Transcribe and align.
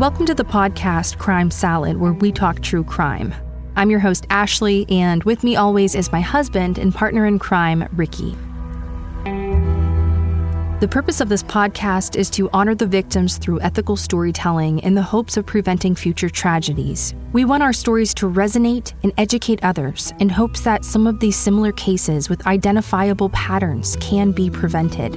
Welcome 0.00 0.24
to 0.24 0.34
the 0.34 0.44
podcast 0.44 1.18
Crime 1.18 1.50
Salad, 1.50 1.98
where 1.98 2.14
we 2.14 2.32
talk 2.32 2.62
true 2.62 2.82
crime. 2.82 3.34
I'm 3.76 3.90
your 3.90 4.00
host, 4.00 4.26
Ashley, 4.30 4.86
and 4.88 5.22
with 5.24 5.44
me 5.44 5.56
always 5.56 5.94
is 5.94 6.10
my 6.10 6.22
husband 6.22 6.78
and 6.78 6.94
partner 6.94 7.26
in 7.26 7.38
crime, 7.38 7.86
Ricky. 7.92 8.34
The 10.80 10.88
purpose 10.90 11.20
of 11.20 11.28
this 11.28 11.42
podcast 11.42 12.16
is 12.16 12.30
to 12.30 12.48
honor 12.54 12.74
the 12.74 12.86
victims 12.86 13.36
through 13.36 13.60
ethical 13.60 13.94
storytelling 13.94 14.78
in 14.78 14.94
the 14.94 15.02
hopes 15.02 15.36
of 15.36 15.44
preventing 15.44 15.94
future 15.94 16.30
tragedies. 16.30 17.14
We 17.34 17.44
want 17.44 17.62
our 17.62 17.74
stories 17.74 18.14
to 18.14 18.30
resonate 18.30 18.94
and 19.02 19.12
educate 19.18 19.62
others 19.62 20.14
in 20.18 20.30
hopes 20.30 20.62
that 20.62 20.82
some 20.82 21.06
of 21.06 21.20
these 21.20 21.36
similar 21.36 21.72
cases 21.72 22.30
with 22.30 22.46
identifiable 22.46 23.28
patterns 23.28 23.98
can 24.00 24.32
be 24.32 24.48
prevented. 24.48 25.14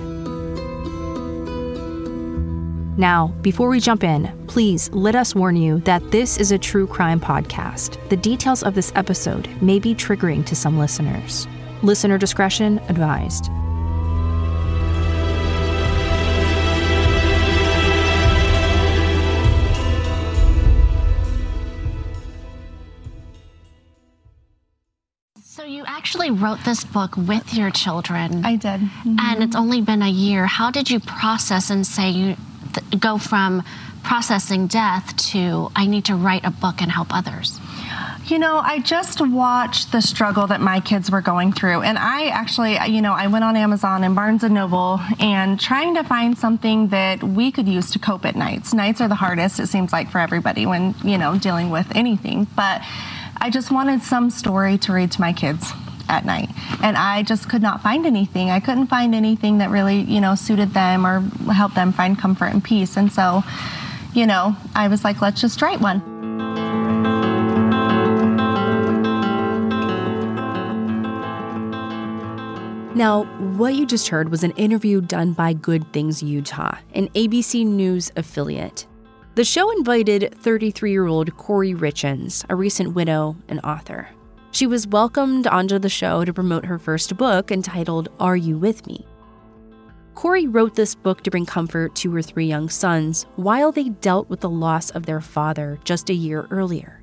Now, 2.95 3.33
before 3.41 3.69
we 3.69 3.79
jump 3.79 4.03
in, 4.03 4.31
please 4.45 4.91
let 4.91 5.15
us 5.15 5.33
warn 5.33 5.55
you 5.55 5.79
that 5.79 6.11
this 6.11 6.37
is 6.37 6.51
a 6.51 6.59
true 6.59 6.85
crime 6.85 7.19
podcast. 7.19 7.97
The 8.09 8.17
details 8.17 8.61
of 8.61 8.75
this 8.75 8.91
episode 8.95 9.49
may 9.63 9.79
be 9.79 9.95
triggering 9.95 10.45
to 10.45 10.55
some 10.55 10.77
listeners. 10.77 11.47
Listener 11.81 12.19
discretion 12.19 12.77
advised. 12.89 13.49
So 25.41 25.63
you 25.63 25.83
actually 25.87 26.29
wrote 26.29 26.59
this 26.63 26.83
book 26.83 27.17
with 27.17 27.55
your 27.55 27.71
children. 27.71 28.45
I 28.45 28.55
did. 28.55 28.81
Mm-hmm. 28.81 29.15
And 29.19 29.43
it's 29.43 29.55
only 29.55 29.81
been 29.81 30.03
a 30.03 30.09
year. 30.09 30.45
How 30.45 30.69
did 30.69 30.91
you 30.91 30.99
process 30.99 31.69
and 31.69 31.87
say 31.87 32.09
you 32.09 32.35
th- 32.73 33.01
go 33.01 33.17
from 33.17 33.63
processing 34.03 34.67
death 34.67 35.15
to 35.15 35.71
I 35.75 35.87
need 35.87 36.05
to 36.05 36.15
write 36.15 36.45
a 36.45 36.51
book 36.51 36.81
and 36.81 36.91
help 36.91 37.13
others? 37.13 37.59
You 38.25 38.39
know, 38.39 38.57
I 38.57 38.79
just 38.79 39.19
watched 39.19 39.91
the 39.91 40.01
struggle 40.01 40.47
that 40.47 40.61
my 40.61 40.79
kids 40.79 41.11
were 41.11 41.21
going 41.21 41.51
through. 41.51 41.81
And 41.81 41.97
I 41.97 42.27
actually, 42.27 42.77
you 42.87 43.01
know, 43.01 43.11
I 43.11 43.27
went 43.27 43.43
on 43.43 43.57
Amazon 43.57 44.03
and 44.03 44.15
Barnes 44.15 44.43
and 44.43 44.53
Noble 44.53 45.01
and 45.19 45.59
trying 45.59 45.95
to 45.95 46.03
find 46.03 46.37
something 46.37 46.87
that 46.87 47.21
we 47.21 47.51
could 47.51 47.67
use 47.67 47.91
to 47.91 47.99
cope 47.99 48.25
at 48.25 48.35
nights. 48.35 48.73
Nights 48.73 49.01
are 49.01 49.09
the 49.09 49.15
hardest, 49.15 49.59
it 49.59 49.67
seems 49.67 49.91
like, 49.91 50.09
for 50.09 50.19
everybody 50.19 50.65
when, 50.65 50.95
you 51.03 51.17
know, 51.17 51.37
dealing 51.37 51.69
with 51.69 51.93
anything. 51.95 52.47
But 52.55 52.81
I 53.37 53.49
just 53.49 53.71
wanted 53.71 54.03
some 54.03 54.29
story 54.29 54.77
to 54.79 54.93
read 54.93 55.11
to 55.11 55.21
my 55.21 55.33
kids 55.33 55.73
at 56.13 56.25
night. 56.25 56.49
And 56.81 56.97
I 56.97 57.23
just 57.23 57.49
could 57.49 57.61
not 57.61 57.81
find 57.81 58.05
anything. 58.05 58.49
I 58.49 58.59
couldn't 58.59 58.87
find 58.87 59.13
anything 59.15 59.57
that 59.57 59.69
really, 59.69 60.01
you 60.01 60.21
know, 60.21 60.35
suited 60.35 60.73
them 60.73 61.05
or 61.05 61.21
helped 61.51 61.75
them 61.75 61.91
find 61.91 62.17
comfort 62.17 62.47
and 62.47 62.63
peace. 62.63 62.95
And 62.97 63.11
so, 63.11 63.43
you 64.13 64.25
know, 64.25 64.55
I 64.75 64.87
was 64.87 65.03
like, 65.03 65.21
let's 65.21 65.41
just 65.41 65.61
write 65.61 65.81
one. 65.81 66.01
Now, 72.95 73.23
what 73.57 73.73
you 73.73 73.87
just 73.87 74.09
heard 74.09 74.29
was 74.29 74.43
an 74.43 74.51
interview 74.51 75.01
done 75.01 75.33
by 75.33 75.53
Good 75.53 75.91
Things 75.93 76.21
Utah, 76.21 76.77
an 76.93 77.09
ABC 77.09 77.65
News 77.65 78.11
affiliate. 78.15 78.85
The 79.33 79.43
show 79.43 79.71
invited 79.71 80.35
33 80.41 80.91
year 80.91 81.07
old 81.07 81.35
Kouri 81.35 81.75
Richins, 81.75 82.45
a 82.49 82.55
recent 82.55 82.93
widow 82.93 83.35
and 83.47 83.59
author. 83.61 84.09
She 84.53 84.67
was 84.67 84.85
welcomed 84.85 85.47
onto 85.47 85.79
the 85.79 85.89
show 85.89 86.23
to 86.23 86.31
promote 86.31 86.65
her 86.65 86.77
first 86.77 87.17
book 87.17 87.51
entitled 87.51 88.09
Are 88.19 88.37
You 88.37 88.55
With 88.55 88.85
Me? 88.85 89.03
Kouri 90.13 90.45
wrote 90.47 90.75
this 90.75 90.93
book 90.93 91.23
to 91.23 91.31
bring 91.31 91.47
comfort 91.47 91.95
to 91.95 92.13
her 92.13 92.21
three 92.21 92.45
young 92.45 92.69
sons 92.69 93.25
while 93.35 93.71
they 93.71 93.89
dealt 93.89 94.29
with 94.29 94.41
the 94.41 94.49
loss 94.51 94.91
of 94.91 95.07
their 95.07 95.21
father 95.21 95.79
just 95.85 96.11
a 96.11 96.13
year 96.13 96.45
earlier. 96.51 97.01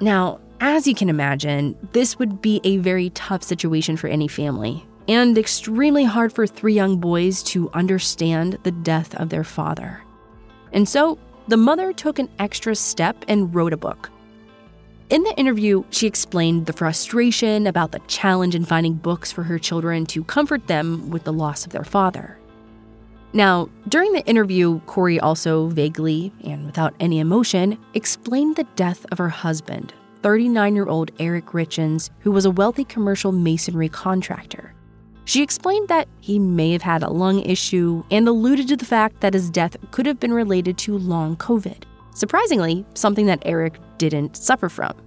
Now, 0.00 0.40
as 0.58 0.86
you 0.86 0.94
can 0.94 1.10
imagine, 1.10 1.76
this 1.92 2.18
would 2.18 2.40
be 2.40 2.62
a 2.64 2.78
very 2.78 3.10
tough 3.10 3.42
situation 3.42 3.98
for 3.98 4.08
any 4.08 4.26
family, 4.26 4.86
and 5.06 5.36
extremely 5.36 6.04
hard 6.04 6.32
for 6.32 6.46
three 6.46 6.72
young 6.72 6.96
boys 6.96 7.42
to 7.42 7.70
understand 7.72 8.58
the 8.62 8.72
death 8.72 9.14
of 9.16 9.28
their 9.28 9.44
father. 9.44 10.02
And 10.72 10.88
so, 10.88 11.18
the 11.46 11.58
mother 11.58 11.92
took 11.92 12.18
an 12.18 12.30
extra 12.38 12.74
step 12.74 13.22
and 13.28 13.54
wrote 13.54 13.74
a 13.74 13.76
book. 13.76 14.10
In 15.14 15.22
the 15.22 15.38
interview, 15.38 15.84
she 15.90 16.08
explained 16.08 16.66
the 16.66 16.72
frustration 16.72 17.68
about 17.68 17.92
the 17.92 18.00
challenge 18.08 18.56
in 18.56 18.64
finding 18.64 18.94
books 18.94 19.30
for 19.30 19.44
her 19.44 19.60
children 19.60 20.06
to 20.06 20.24
comfort 20.24 20.66
them 20.66 21.08
with 21.08 21.22
the 21.22 21.32
loss 21.32 21.64
of 21.64 21.70
their 21.70 21.84
father. 21.84 22.36
Now, 23.32 23.68
during 23.86 24.10
the 24.10 24.26
interview, 24.26 24.80
Kouri 24.86 25.20
also 25.22 25.68
vaguely, 25.68 26.32
and 26.42 26.66
without 26.66 26.96
any 26.98 27.20
emotion, 27.20 27.78
explained 27.94 28.56
the 28.56 28.66
death 28.74 29.06
of 29.12 29.18
her 29.18 29.28
husband, 29.28 29.94
39 30.24 30.74
year 30.74 30.88
old 30.88 31.12
Eric 31.20 31.46
Richins, 31.52 32.10
who 32.18 32.32
was 32.32 32.44
a 32.44 32.50
wealthy 32.50 32.82
commercial 32.82 33.30
masonry 33.30 33.88
contractor. 33.88 34.74
She 35.26 35.44
explained 35.44 35.86
that 35.90 36.08
he 36.18 36.40
may 36.40 36.72
have 36.72 36.82
had 36.82 37.04
a 37.04 37.08
lung 37.08 37.38
issue 37.38 38.02
and 38.10 38.26
alluded 38.26 38.66
to 38.66 38.76
the 38.76 38.84
fact 38.84 39.20
that 39.20 39.34
his 39.34 39.48
death 39.48 39.76
could 39.92 40.06
have 40.06 40.18
been 40.18 40.34
related 40.34 40.76
to 40.78 40.98
long 40.98 41.36
COVID. 41.36 41.84
Surprisingly, 42.14 42.84
something 42.94 43.26
that 43.26 43.42
Eric 43.44 43.78
didn't 43.98 44.36
suffer 44.36 44.68
from. 44.68 45.03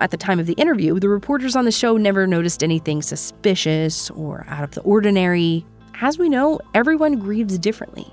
At 0.00 0.10
the 0.10 0.16
time 0.16 0.40
of 0.40 0.46
the 0.46 0.54
interview, 0.54 0.98
the 0.98 1.08
reporters 1.08 1.54
on 1.54 1.64
the 1.64 1.72
show 1.72 1.96
never 1.96 2.26
noticed 2.26 2.64
anything 2.64 3.00
suspicious 3.00 4.10
or 4.10 4.44
out 4.48 4.64
of 4.64 4.72
the 4.72 4.80
ordinary. 4.82 5.64
As 6.00 6.18
we 6.18 6.28
know, 6.28 6.60
everyone 6.74 7.18
grieves 7.18 7.58
differently. 7.58 8.12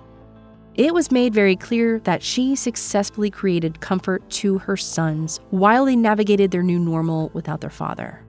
It 0.76 0.94
was 0.94 1.12
made 1.12 1.34
very 1.34 1.56
clear 1.56 2.00
that 2.00 2.24
she 2.24 2.56
successfully 2.56 3.30
created 3.30 3.82
comfort 3.82 4.30
to 4.30 4.60
her 4.60 4.78
sons 4.78 5.40
while 5.50 5.86
they 5.86 5.96
navigated 5.96 6.52
their 6.52 6.64
new 6.64 6.80
normal 6.80 7.30
without 7.34 7.62
their 7.62 7.70
father. 7.70 8.24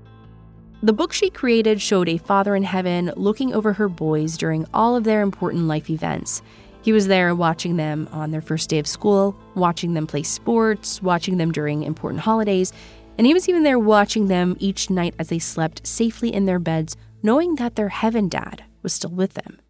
The 0.83 0.93
book 0.93 1.13
she 1.13 1.31
created 1.31 1.81
showed 1.81 2.09
a 2.09 2.19
father 2.19 2.57
in 2.57 2.65
heaven 2.65 3.13
looking 3.17 3.55
over 3.55 3.75
her 3.75 3.89
boys 3.89 4.37
during 4.37 4.67
all 4.75 4.97
of 4.97 5.05
their 5.05 5.21
important 5.21 5.65
life 5.65 5.89
events. 5.89 6.43
He 6.83 6.93
was 6.93 7.07
there 7.07 7.33
watching 7.33 7.77
them 7.77 8.09
on 8.11 8.33
their 8.33 8.41
first 8.41 8.69
day 8.69 8.81
of 8.81 8.89
school, 8.89 9.37
watching 9.55 9.95
them 9.95 10.09
play 10.09 10.25
sports, 10.25 11.01
watching 11.01 11.37
them 11.37 11.53
during 11.53 11.85
important 11.85 12.23
holidays, 12.23 12.73
and 13.19 13.27
he 13.27 13.35
was 13.35 13.49
even 13.49 13.63
there 13.63 13.79
watching 13.79 14.29
them 14.29 14.57
each 14.59 14.91
night 14.91 15.15
as 15.19 15.29
they 15.29 15.39
slept 15.39 15.87
safely 15.87 16.33
in 16.33 16.47
their 16.47 16.59
beds, 16.59 16.97
knowing 17.23 17.57
that 17.57 17.77
their 17.77 17.91
heaven 17.91 18.29
dad 18.29 18.65
was 18.83 18.93
still 18.93 19.11
with 19.11 19.35
them. 19.35 19.61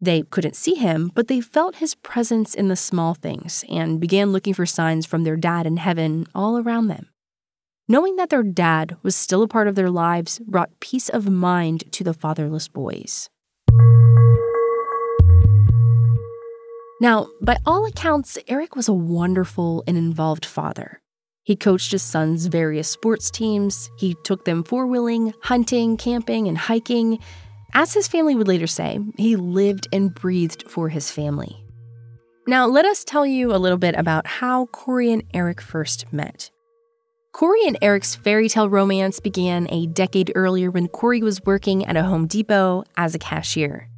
They 0.00 0.22
couldn't 0.22 0.54
see 0.54 0.74
him, 0.74 1.10
but 1.14 1.26
they 1.26 1.40
felt 1.40 1.76
his 1.76 1.96
presence 1.96 2.54
in 2.54 2.68
the 2.68 2.76
small 2.76 3.14
things 3.14 3.64
and 3.68 4.00
began 4.00 4.30
looking 4.30 4.54
for 4.54 4.64
signs 4.64 5.06
from 5.06 5.24
their 5.24 5.36
dad 5.36 5.66
in 5.66 5.78
heaven 5.78 6.26
all 6.34 6.56
around 6.56 6.86
them. 6.86 7.08
Knowing 7.88 8.16
that 8.16 8.30
their 8.30 8.42
dad 8.42 8.96
was 9.02 9.16
still 9.16 9.42
a 9.42 9.48
part 9.48 9.66
of 9.66 9.74
their 9.74 9.90
lives 9.90 10.38
brought 10.40 10.78
peace 10.78 11.08
of 11.08 11.28
mind 11.28 11.90
to 11.90 12.04
the 12.04 12.14
fatherless 12.14 12.68
boys. 12.68 13.28
Now, 17.00 17.28
by 17.40 17.56
all 17.64 17.86
accounts, 17.86 18.38
Eric 18.46 18.76
was 18.76 18.88
a 18.88 18.92
wonderful 18.92 19.82
and 19.86 19.96
involved 19.96 20.44
father. 20.44 21.00
He 21.48 21.56
coached 21.56 21.92
his 21.92 22.02
son's 22.02 22.44
various 22.44 22.90
sports 22.90 23.30
teams, 23.30 23.90
he 23.96 24.14
took 24.22 24.44
them 24.44 24.62
four 24.62 24.86
wheeling, 24.86 25.32
hunting, 25.40 25.96
camping, 25.96 26.46
and 26.46 26.58
hiking. 26.58 27.20
As 27.72 27.94
his 27.94 28.06
family 28.06 28.34
would 28.34 28.46
later 28.46 28.66
say, 28.66 29.00
he 29.16 29.34
lived 29.34 29.88
and 29.90 30.14
breathed 30.14 30.64
for 30.68 30.90
his 30.90 31.10
family. 31.10 31.64
Now, 32.46 32.66
let 32.66 32.84
us 32.84 33.02
tell 33.02 33.24
you 33.24 33.54
a 33.54 33.56
little 33.56 33.78
bit 33.78 33.94
about 33.94 34.26
how 34.26 34.66
Kouri 34.66 35.10
and 35.10 35.22
Eric 35.32 35.62
first 35.62 36.12
met. 36.12 36.50
Kouri 37.34 37.66
and 37.66 37.78
Eric's 37.80 38.14
fairy 38.14 38.50
tale 38.50 38.68
romance 38.68 39.18
began 39.18 39.68
a 39.70 39.86
decade 39.86 40.30
earlier 40.34 40.70
when 40.70 40.86
Kouri 40.86 41.22
was 41.22 41.42
working 41.46 41.82
at 41.86 41.96
a 41.96 42.02
Home 42.02 42.26
Depot 42.26 42.84
as 42.98 43.14
a 43.14 43.18
cashier. 43.18 43.88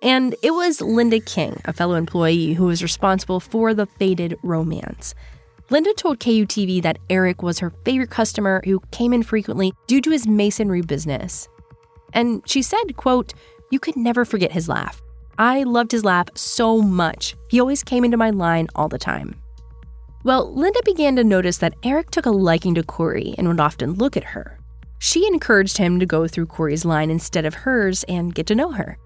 And 0.00 0.36
it 0.44 0.52
was 0.52 0.80
Linda 0.80 1.18
King, 1.18 1.60
a 1.64 1.72
fellow 1.72 1.96
employee, 1.96 2.52
who 2.54 2.66
was 2.66 2.84
responsible 2.84 3.40
for 3.40 3.74
the 3.74 3.86
faded 3.86 4.38
romance. 4.44 5.16
Linda 5.72 5.94
told 5.94 6.20
KUTV 6.20 6.82
that 6.82 6.98
Eric 7.08 7.42
was 7.42 7.60
her 7.60 7.72
favorite 7.86 8.10
customer 8.10 8.60
who 8.66 8.82
came 8.90 9.14
in 9.14 9.22
frequently 9.22 9.72
due 9.86 10.02
to 10.02 10.10
his 10.10 10.26
masonry 10.26 10.82
business. 10.82 11.48
And 12.12 12.42
she 12.44 12.60
said, 12.60 12.94
quote, 12.96 13.32
You 13.70 13.80
could 13.80 13.96
never 13.96 14.26
forget 14.26 14.52
his 14.52 14.68
laugh. 14.68 15.00
I 15.38 15.62
loved 15.62 15.92
his 15.92 16.04
laugh 16.04 16.28
so 16.34 16.82
much. 16.82 17.36
He 17.48 17.58
always 17.58 17.82
came 17.82 18.04
into 18.04 18.18
my 18.18 18.28
line 18.28 18.68
all 18.74 18.88
the 18.88 18.98
time. 18.98 19.34
Well, 20.24 20.54
Linda 20.54 20.80
began 20.84 21.16
to 21.16 21.24
notice 21.24 21.56
that 21.58 21.76
Eric 21.82 22.10
took 22.10 22.26
a 22.26 22.30
liking 22.30 22.74
to 22.74 22.82
Kouri 22.82 23.34
and 23.38 23.48
would 23.48 23.58
often 23.58 23.94
look 23.94 24.14
at 24.14 24.24
her. 24.24 24.58
She 24.98 25.26
encouraged 25.26 25.78
him 25.78 25.98
to 26.00 26.04
go 26.04 26.28
through 26.28 26.48
Kouri's 26.48 26.84
line 26.84 27.10
instead 27.10 27.46
of 27.46 27.54
hers 27.54 28.04
and 28.04 28.34
get 28.34 28.46
to 28.48 28.54
know 28.54 28.72
her. 28.72 28.98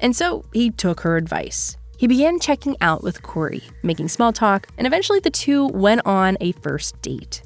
And 0.00 0.16
so 0.16 0.46
he 0.54 0.70
took 0.70 1.00
her 1.00 1.18
advice. 1.18 1.76
He 1.98 2.06
began 2.06 2.38
checking 2.38 2.76
out 2.80 3.02
with 3.02 3.22
Kouri, 3.22 3.60
making 3.82 4.06
small 4.06 4.32
talk, 4.32 4.68
and 4.78 4.86
eventually 4.86 5.18
the 5.18 5.30
two 5.30 5.66
went 5.66 6.06
on 6.06 6.36
a 6.40 6.52
first 6.52 7.02
date. 7.02 7.42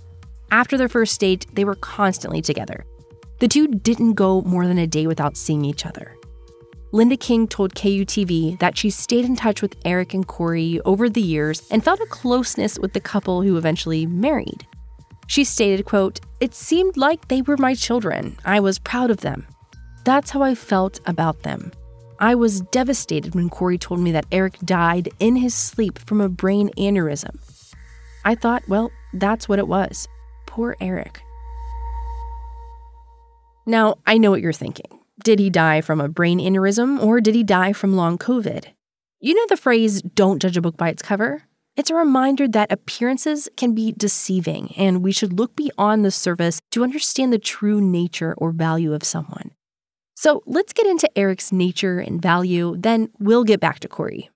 After 0.50 0.76
their 0.76 0.90
first 0.90 1.18
date, 1.18 1.46
they 1.54 1.64
were 1.64 1.74
constantly 1.74 2.42
together. 2.42 2.84
The 3.40 3.48
two 3.48 3.66
didn't 3.66 4.12
go 4.12 4.42
more 4.42 4.66
than 4.66 4.76
a 4.76 4.86
day 4.86 5.06
without 5.06 5.38
seeing 5.38 5.64
each 5.64 5.86
other. 5.86 6.18
Linda 6.92 7.16
King 7.16 7.48
told 7.48 7.74
KUTV 7.74 8.58
that 8.58 8.76
she 8.76 8.90
stayed 8.90 9.24
in 9.24 9.36
touch 9.36 9.62
with 9.62 9.74
Eric 9.86 10.12
and 10.12 10.28
Kouri 10.28 10.82
over 10.84 11.08
the 11.08 11.22
years 11.22 11.66
and 11.70 11.82
felt 11.82 12.00
a 12.00 12.06
closeness 12.06 12.78
with 12.78 12.92
the 12.92 13.00
couple 13.00 13.40
who 13.40 13.56
eventually 13.56 14.04
married. 14.04 14.66
She 15.28 15.44
stated, 15.44 15.86
quote, 15.86 16.20
It 16.40 16.54
seemed 16.54 16.98
like 16.98 17.28
they 17.28 17.40
were 17.40 17.56
my 17.56 17.74
children. 17.74 18.36
I 18.44 18.60
was 18.60 18.78
proud 18.78 19.10
of 19.10 19.22
them. 19.22 19.46
That's 20.04 20.28
how 20.28 20.42
I 20.42 20.54
felt 20.54 21.00
about 21.06 21.42
them. 21.42 21.72
I 22.22 22.36
was 22.36 22.60
devastated 22.60 23.34
when 23.34 23.50
Kouri 23.50 23.80
told 23.80 23.98
me 23.98 24.12
that 24.12 24.26
Eric 24.30 24.56
died 24.64 25.08
in 25.18 25.34
his 25.34 25.56
sleep 25.56 25.98
from 25.98 26.20
a 26.20 26.28
brain 26.28 26.70
aneurysm. 26.78 27.36
I 28.24 28.36
thought, 28.36 28.62
well, 28.68 28.92
that's 29.12 29.48
what 29.48 29.58
it 29.58 29.66
was. 29.66 30.06
Poor 30.46 30.76
Eric. 30.80 31.20
Now, 33.66 33.96
I 34.06 34.18
know 34.18 34.30
what 34.30 34.40
you're 34.40 34.52
thinking. 34.52 35.00
Did 35.24 35.40
he 35.40 35.50
die 35.50 35.80
from 35.80 36.00
a 36.00 36.08
brain 36.08 36.38
aneurysm 36.38 37.02
or 37.02 37.20
did 37.20 37.34
he 37.34 37.42
die 37.42 37.72
from 37.72 37.96
long 37.96 38.18
COVID? 38.18 38.66
You 39.18 39.34
know 39.34 39.46
the 39.48 39.56
phrase, 39.56 40.00
don't 40.02 40.40
judge 40.40 40.56
a 40.56 40.60
book 40.60 40.76
by 40.76 40.90
its 40.90 41.02
cover? 41.02 41.42
It's 41.76 41.90
a 41.90 41.96
reminder 41.96 42.46
that 42.46 42.70
appearances 42.70 43.48
can 43.56 43.74
be 43.74 43.94
deceiving, 43.96 44.72
and 44.76 45.02
we 45.02 45.10
should 45.10 45.32
look 45.32 45.56
beyond 45.56 46.04
the 46.04 46.10
surface 46.12 46.60
to 46.70 46.84
understand 46.84 47.32
the 47.32 47.38
true 47.38 47.80
nature 47.80 48.34
or 48.38 48.52
value 48.52 48.92
of 48.92 49.02
someone. 49.02 49.50
So 50.22 50.40
let's 50.46 50.72
get 50.72 50.86
into 50.86 51.10
Eric's 51.18 51.50
nature 51.50 51.98
and 51.98 52.22
value, 52.22 52.76
then 52.78 53.08
we'll 53.18 53.42
get 53.42 53.58
back 53.58 53.80
to 53.80 53.88
Kouri. 53.88 54.28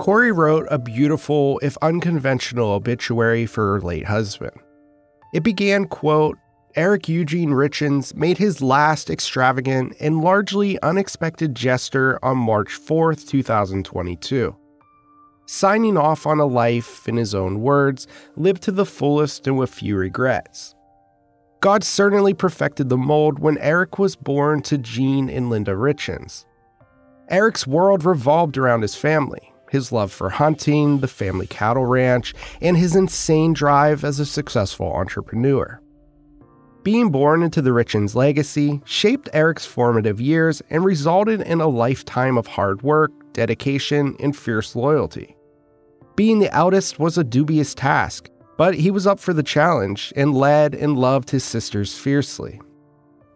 Kouri 0.00 0.36
wrote 0.36 0.66
a 0.68 0.80
beautiful, 0.80 1.60
if 1.62 1.76
unconventional, 1.80 2.72
obituary 2.72 3.46
for 3.46 3.74
her 3.74 3.80
late 3.80 4.06
husband. 4.06 4.56
It 5.32 5.44
began, 5.44 5.86
quote, 5.86 6.36
Eric 6.74 7.08
Eugene 7.08 7.50
Richins 7.50 8.16
made 8.16 8.38
his 8.38 8.60
last 8.60 9.10
extravagant 9.10 9.94
and 10.00 10.22
largely 10.22 10.76
unexpected 10.82 11.54
gesture 11.54 12.18
on 12.24 12.38
March 12.38 12.72
4, 12.72 13.14
2022. 13.14 14.56
Signing 15.52 15.96
off 15.96 16.28
on 16.28 16.38
a 16.38 16.46
life, 16.46 17.08
in 17.08 17.16
his 17.16 17.34
own 17.34 17.60
words, 17.60 18.06
lived 18.36 18.62
to 18.62 18.70
the 18.70 18.86
fullest 18.86 19.48
and 19.48 19.58
with 19.58 19.68
few 19.68 19.96
regrets. 19.96 20.76
God 21.58 21.82
certainly 21.82 22.34
perfected 22.34 22.88
the 22.88 22.96
mold 22.96 23.40
when 23.40 23.58
Eric 23.58 23.98
was 23.98 24.14
born 24.14 24.62
to 24.62 24.78
Jean 24.78 25.28
and 25.28 25.50
Linda 25.50 25.72
Richins. 25.72 26.44
Eric's 27.28 27.66
world 27.66 28.04
revolved 28.04 28.58
around 28.58 28.82
his 28.82 28.94
family, 28.94 29.52
his 29.72 29.90
love 29.90 30.12
for 30.12 30.30
hunting, 30.30 31.00
the 31.00 31.08
family 31.08 31.48
cattle 31.48 31.84
ranch, 31.84 32.32
and 32.62 32.76
his 32.76 32.94
insane 32.94 33.52
drive 33.52 34.04
as 34.04 34.20
a 34.20 34.26
successful 34.26 34.92
entrepreneur. 34.92 35.80
Being 36.84 37.10
born 37.10 37.42
into 37.42 37.60
the 37.60 37.70
Richins 37.70 38.14
legacy 38.14 38.82
shaped 38.84 39.28
Eric's 39.32 39.66
formative 39.66 40.20
years 40.20 40.62
and 40.70 40.84
resulted 40.84 41.40
in 41.40 41.60
a 41.60 41.66
lifetime 41.66 42.38
of 42.38 42.46
hard 42.46 42.82
work, 42.82 43.10
dedication, 43.32 44.14
and 44.20 44.36
fierce 44.36 44.76
loyalty. 44.76 45.36
Being 46.20 46.40
the 46.40 46.54
eldest 46.54 46.98
was 46.98 47.16
a 47.16 47.24
dubious 47.24 47.74
task, 47.74 48.28
but 48.58 48.74
he 48.74 48.90
was 48.90 49.06
up 49.06 49.18
for 49.18 49.32
the 49.32 49.42
challenge 49.42 50.12
and 50.14 50.34
led 50.34 50.74
and 50.74 50.98
loved 50.98 51.30
his 51.30 51.42
sisters 51.42 51.96
fiercely. 51.96 52.60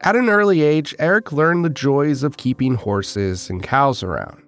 At 0.02 0.16
an 0.16 0.28
early 0.28 0.60
age, 0.60 0.94
Eric 0.98 1.32
learned 1.32 1.64
the 1.64 1.70
joys 1.70 2.22
of 2.22 2.36
keeping 2.36 2.75
horses 2.75 3.48
and 3.48 3.62
cows 3.62 4.02
around. 4.02 4.42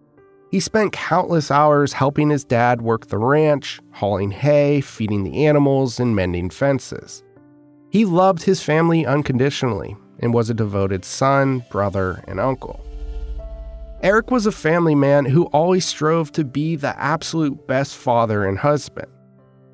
He 0.50 0.60
spent 0.60 0.92
countless 0.92 1.50
hours 1.50 1.94
helping 1.94 2.28
his 2.28 2.44
dad 2.44 2.82
work 2.82 3.06
the 3.06 3.16
ranch, 3.16 3.80
hauling 3.92 4.32
hay, 4.32 4.82
feeding 4.82 5.24
the 5.24 5.46
animals, 5.46 5.98
and 5.98 6.14
mending 6.14 6.50
fences. 6.50 7.22
He 7.88 8.04
loved 8.04 8.42
his 8.42 8.62
family 8.62 9.06
unconditionally 9.06 9.96
and 10.18 10.34
was 10.34 10.50
a 10.50 10.54
devoted 10.54 11.06
son, 11.06 11.64
brother, 11.70 12.22
and 12.28 12.38
uncle. 12.38 12.86
Eric 14.06 14.30
was 14.30 14.46
a 14.46 14.52
family 14.52 14.94
man 14.94 15.24
who 15.24 15.46
always 15.46 15.84
strove 15.84 16.30
to 16.30 16.44
be 16.44 16.76
the 16.76 16.96
absolute 16.96 17.66
best 17.66 17.96
father 17.96 18.44
and 18.44 18.56
husband. 18.56 19.08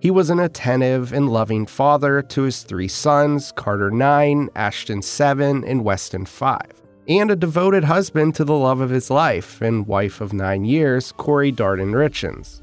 He 0.01 0.11
was 0.11 0.31
an 0.31 0.41
attentive 0.41 1.13
and 1.13 1.29
loving 1.29 1.67
father 1.67 2.23
to 2.23 2.43
his 2.45 2.63
three 2.63 2.89
sons, 2.89 3.53
Carter 3.57 3.91
9, 3.91 4.49
Ashton 4.57 5.03
7, 5.03 5.65
and 5.67 5.85
Weston 5.85 6.25
5, 6.25 6.63
and 7.09 7.31
a 7.31 7.37
devoted 7.37 7.85
husband 7.85 8.35
to 8.37 8.45
the 8.47 8.57
love 8.57 8.81
of 8.81 8.89
his 8.89 9.11
life 9.11 9.61
and 9.61 9.87
wife 9.87 10.23
of 10.23 10.33
nine 10.33 10.65
years, 10.65 11.13
Kouri 11.19 11.55
Darden 11.55 11.93
Richins. 11.93 12.63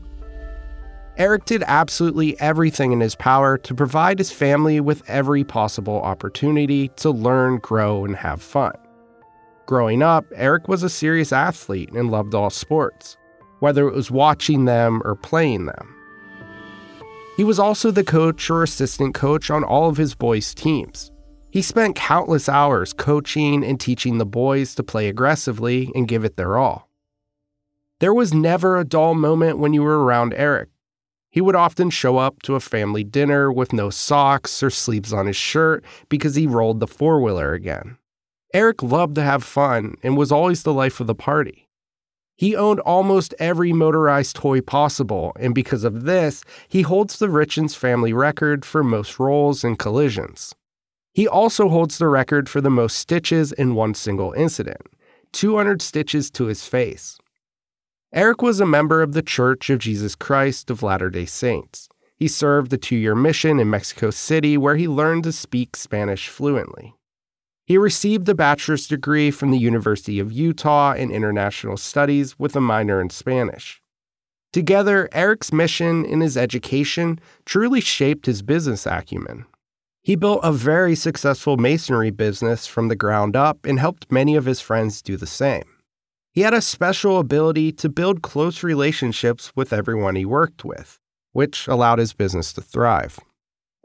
Eric 1.18 1.46
did 1.46 1.64
absolutely 1.68 2.36
everything 2.40 2.94
in 2.94 3.00
his 3.00 3.14
power 3.14 3.60
to 3.60 3.76
provide 3.76 4.18
his 4.18 4.32
family 4.32 4.80
with 4.80 5.08
every 5.08 5.44
possible 5.44 6.02
opportunity 6.02 6.88
to 6.96 7.12
learn, 7.12 7.60
grow, 7.60 8.06
and 8.06 8.16
have 8.16 8.42
fun. 8.42 8.74
Growing 9.70 10.02
up, 10.02 10.26
Eric 10.34 10.68
was 10.68 10.82
a 10.82 10.90
serious 10.90 11.32
athlete 11.32 11.92
and 11.92 12.10
loved 12.10 12.34
all 12.34 12.50
sports, 12.50 13.18
whether 13.60 13.88
it 13.88 13.94
was 13.94 14.10
watching 14.10 14.66
them 14.66 15.00
or 15.06 15.14
playing 15.14 15.68
them. 15.68 15.96
He 17.38 17.44
was 17.44 17.60
also 17.60 17.92
the 17.92 18.04
coach 18.04 18.50
or 18.50 18.64
assistant 18.64 19.14
coach 19.14 19.52
on 19.52 19.64
all 19.64 19.88
of 19.88 19.98
his 19.98 20.16
boys' 20.16 20.56
teams. 20.56 21.12
He 21.52 21.62
spent 21.62 21.96
countless 21.96 22.50
hours 22.50 22.94
coaching 22.94 23.64
and 23.64 23.80
teaching 23.80 24.18
the 24.18 24.26
boys 24.26 24.74
to 24.74 24.82
play 24.82 25.08
aggressively 25.08 25.92
and 25.94 26.08
give 26.08 26.26
it 26.26 26.36
their 26.36 26.58
all. 26.58 26.90
There 28.00 28.12
was 28.12 28.34
never 28.34 28.76
a 28.76 28.84
dull 28.84 29.14
moment 29.14 29.60
when 29.60 29.76
you 29.76 29.84
were 29.84 30.04
around 30.04 30.34
Eric. 30.34 30.70
He 31.30 31.42
would 31.42 31.56
often 31.56 31.92
show 31.92 32.18
up 32.18 32.42
to 32.42 32.56
a 32.56 32.60
family 32.60 33.04
dinner 33.04 33.52
with 33.52 33.72
no 33.72 33.92
socks 33.92 34.64
or 34.64 34.72
sleeves 34.72 35.14
on 35.14 35.28
his 35.28 35.36
shirt 35.36 35.86
because 36.10 36.34
he 36.34 36.48
rolled 36.48 36.80
the 36.80 36.88
four 36.88 37.22
wheeler 37.22 37.54
again. 37.54 37.99
Eric 38.54 38.82
loved 38.82 39.16
to 39.16 39.22
have 39.22 39.44
fun 39.44 39.96
and 40.02 40.18
was 40.18 40.32
always 40.32 40.64
the 40.64 40.74
life 40.74 41.00
of 41.00 41.08
the 41.08 41.16
party. 41.16 41.68
He 42.36 42.56
owned 42.56 42.80
almost 42.80 43.36
every 43.38 43.74
motorized 43.74 44.38
toy 44.38 44.62
possible, 44.62 45.34
and 45.40 45.54
because 45.54 45.84
of 45.84 46.06
this, 46.06 46.42
he 46.68 46.84
holds 46.84 47.20
the 47.20 47.28
Richins 47.28 47.76
family 47.76 48.14
record 48.14 48.64
for 48.64 48.82
most 48.84 49.20
rolls 49.20 49.64
and 49.64 49.78
collisions. 49.78 50.56
He 51.14 51.28
also 51.28 51.70
holds 51.70 51.98
the 51.98 52.08
record 52.08 52.48
for 52.48 52.62
the 52.62 52.70
most 52.70 52.98
stitches 52.98 53.52
in 53.52 53.76
one 53.76 53.94
single 53.94 54.32
incident 54.34 54.82
200 55.34 55.82
stitches 55.82 56.32
to 56.32 56.46
his 56.46 56.66
face. 56.66 57.20
Eric 58.12 58.42
was 58.42 58.60
a 58.60 58.66
member 58.66 59.04
of 59.04 59.14
the 59.14 59.22
Church 59.22 59.70
of 59.70 59.78
Jesus 59.80 60.16
Christ 60.16 60.72
of 60.72 60.82
Latter 60.82 61.12
day 61.12 61.26
Saints. 61.26 61.88
He 62.16 62.28
served 62.28 62.74
a 62.74 62.78
two 62.78 62.96
year 62.96 63.16
mission 63.16 63.60
in 63.60 63.70
Mexico 63.70 64.10
City 64.10 64.58
where 64.58 64.76
he 64.76 64.88
learned 64.88 65.26
to 65.26 65.32
speak 65.32 65.76
Spanish 65.76 66.30
fluently. 66.30 66.96
He 67.70 67.78
received 67.78 68.28
a 68.28 68.34
bachelor's 68.34 68.88
degree 68.88 69.30
from 69.30 69.52
the 69.52 69.60
University 69.60 70.20
of 70.20 70.32
Utah 70.32 70.94
in 70.94 71.12
International 71.12 71.78
Studies 71.78 72.38
with 72.40 72.56
a 72.56 72.60
minor 72.60 73.00
in 73.00 73.12
Spanish. 73.12 73.80
Together, 74.52 75.08
Eric's 75.12 75.54
mission 75.54 76.04
and 76.04 76.24
his 76.24 76.36
education 76.36 77.20
truly 77.46 77.80
shaped 77.80 78.26
his 78.26 78.42
business 78.42 78.88
acumen. 78.88 79.46
He 80.02 80.16
built 80.16 80.40
a 80.42 80.52
very 80.52 80.96
successful 80.96 81.58
masonry 81.58 82.10
business 82.10 82.66
from 82.66 82.88
the 82.88 82.96
ground 82.96 83.36
up 83.36 83.64
and 83.64 83.80
helped 83.80 84.12
many 84.12 84.36
of 84.36 84.46
his 84.46 84.60
friends 84.60 85.04
do 85.04 85.16
the 85.16 85.28
same. 85.28 85.66
He 86.34 86.42
had 86.42 86.56
a 86.56 86.62
special 86.62 87.20
ability 87.20 87.72
to 87.74 87.88
build 87.88 88.24
close 88.24 88.64
relationships 88.64 89.52
with 89.56 89.72
everyone 89.72 90.16
he 90.16 90.26
worked 90.26 90.66
with, 90.66 90.98
which 91.34 91.68
allowed 91.68 92.00
his 92.00 92.14
business 92.14 92.52
to 92.54 92.62
thrive. 92.62 93.20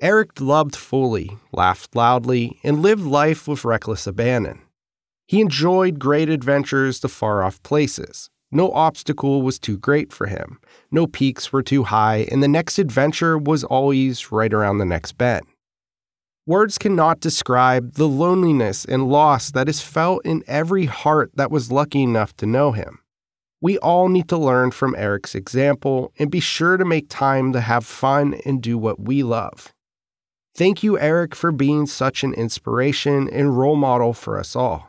Eric 0.01 0.41
loved 0.41 0.75
fully, 0.75 1.39
laughed 1.53 1.95
loudly, 1.95 2.59
and 2.65 2.83
lived 2.83 3.05
life 3.05 3.47
with 3.47 3.65
reckless 3.65 4.07
abandon. 4.07 4.61
He 5.27 5.41
enjoyed 5.41 6.01
great 6.01 6.29
adventures 6.29 6.99
to 7.01 7.09
far 7.09 7.45
off 7.45 7.63
places. 7.63 8.29
No 8.51 8.73
obstacle 8.73 9.43
was 9.43 9.59
too 9.59 9.79
great 9.79 10.13
for 10.13 10.27
him, 10.27 10.61
no 10.91 11.07
peaks 11.07 11.53
were 11.53 11.63
too 11.63 11.85
high, 11.85 12.27
and 12.31 12.43
the 12.43 12.49
next 12.49 12.79
adventure 12.79 13.37
was 13.37 13.65
always 13.65 14.31
right 14.31 14.53
around 14.53 14.79
the 14.79 14.85
next 14.85 15.13
bend. 15.13 15.47
Words 16.47 16.77
cannot 16.77 17.21
describe 17.21 17.95
the 17.95 18.09
loneliness 18.09 18.85
and 18.85 19.09
loss 19.09 19.51
that 19.53 19.69
is 19.69 19.81
felt 19.81 20.25
in 20.27 20.45
every 20.47 20.87
heart 20.87 21.31
that 21.35 21.51
was 21.51 21.73
lucky 21.73 22.03
enough 22.03 22.37
to 22.37 22.47
know 22.47 22.73
him. 22.73 22.99
We 23.61 23.79
all 23.79 24.09
need 24.09 24.29
to 24.29 24.37
learn 24.37 24.73
from 24.73 24.95
Eric's 24.97 25.35
example 25.35 26.13
and 26.19 26.31
be 26.31 26.41
sure 26.41 26.77
to 26.77 26.85
make 26.85 27.09
time 27.09 27.53
to 27.55 27.61
have 27.61 27.87
fun 27.87 28.41
and 28.45 28.63
do 28.63 28.77
what 28.77 29.01
we 29.01 29.23
love. 29.23 29.74
Thank 30.57 30.85
you, 30.85 30.97
Eric, 31.01 31.35
for 31.35 31.51
being 31.51 31.85
such 31.85 32.23
an 32.23 32.33
inspiration 32.35 33.29
and 33.31 33.59
role 33.59 33.75
model 33.75 34.13
for 34.13 34.39
us 34.39 34.55
all. 34.55 34.89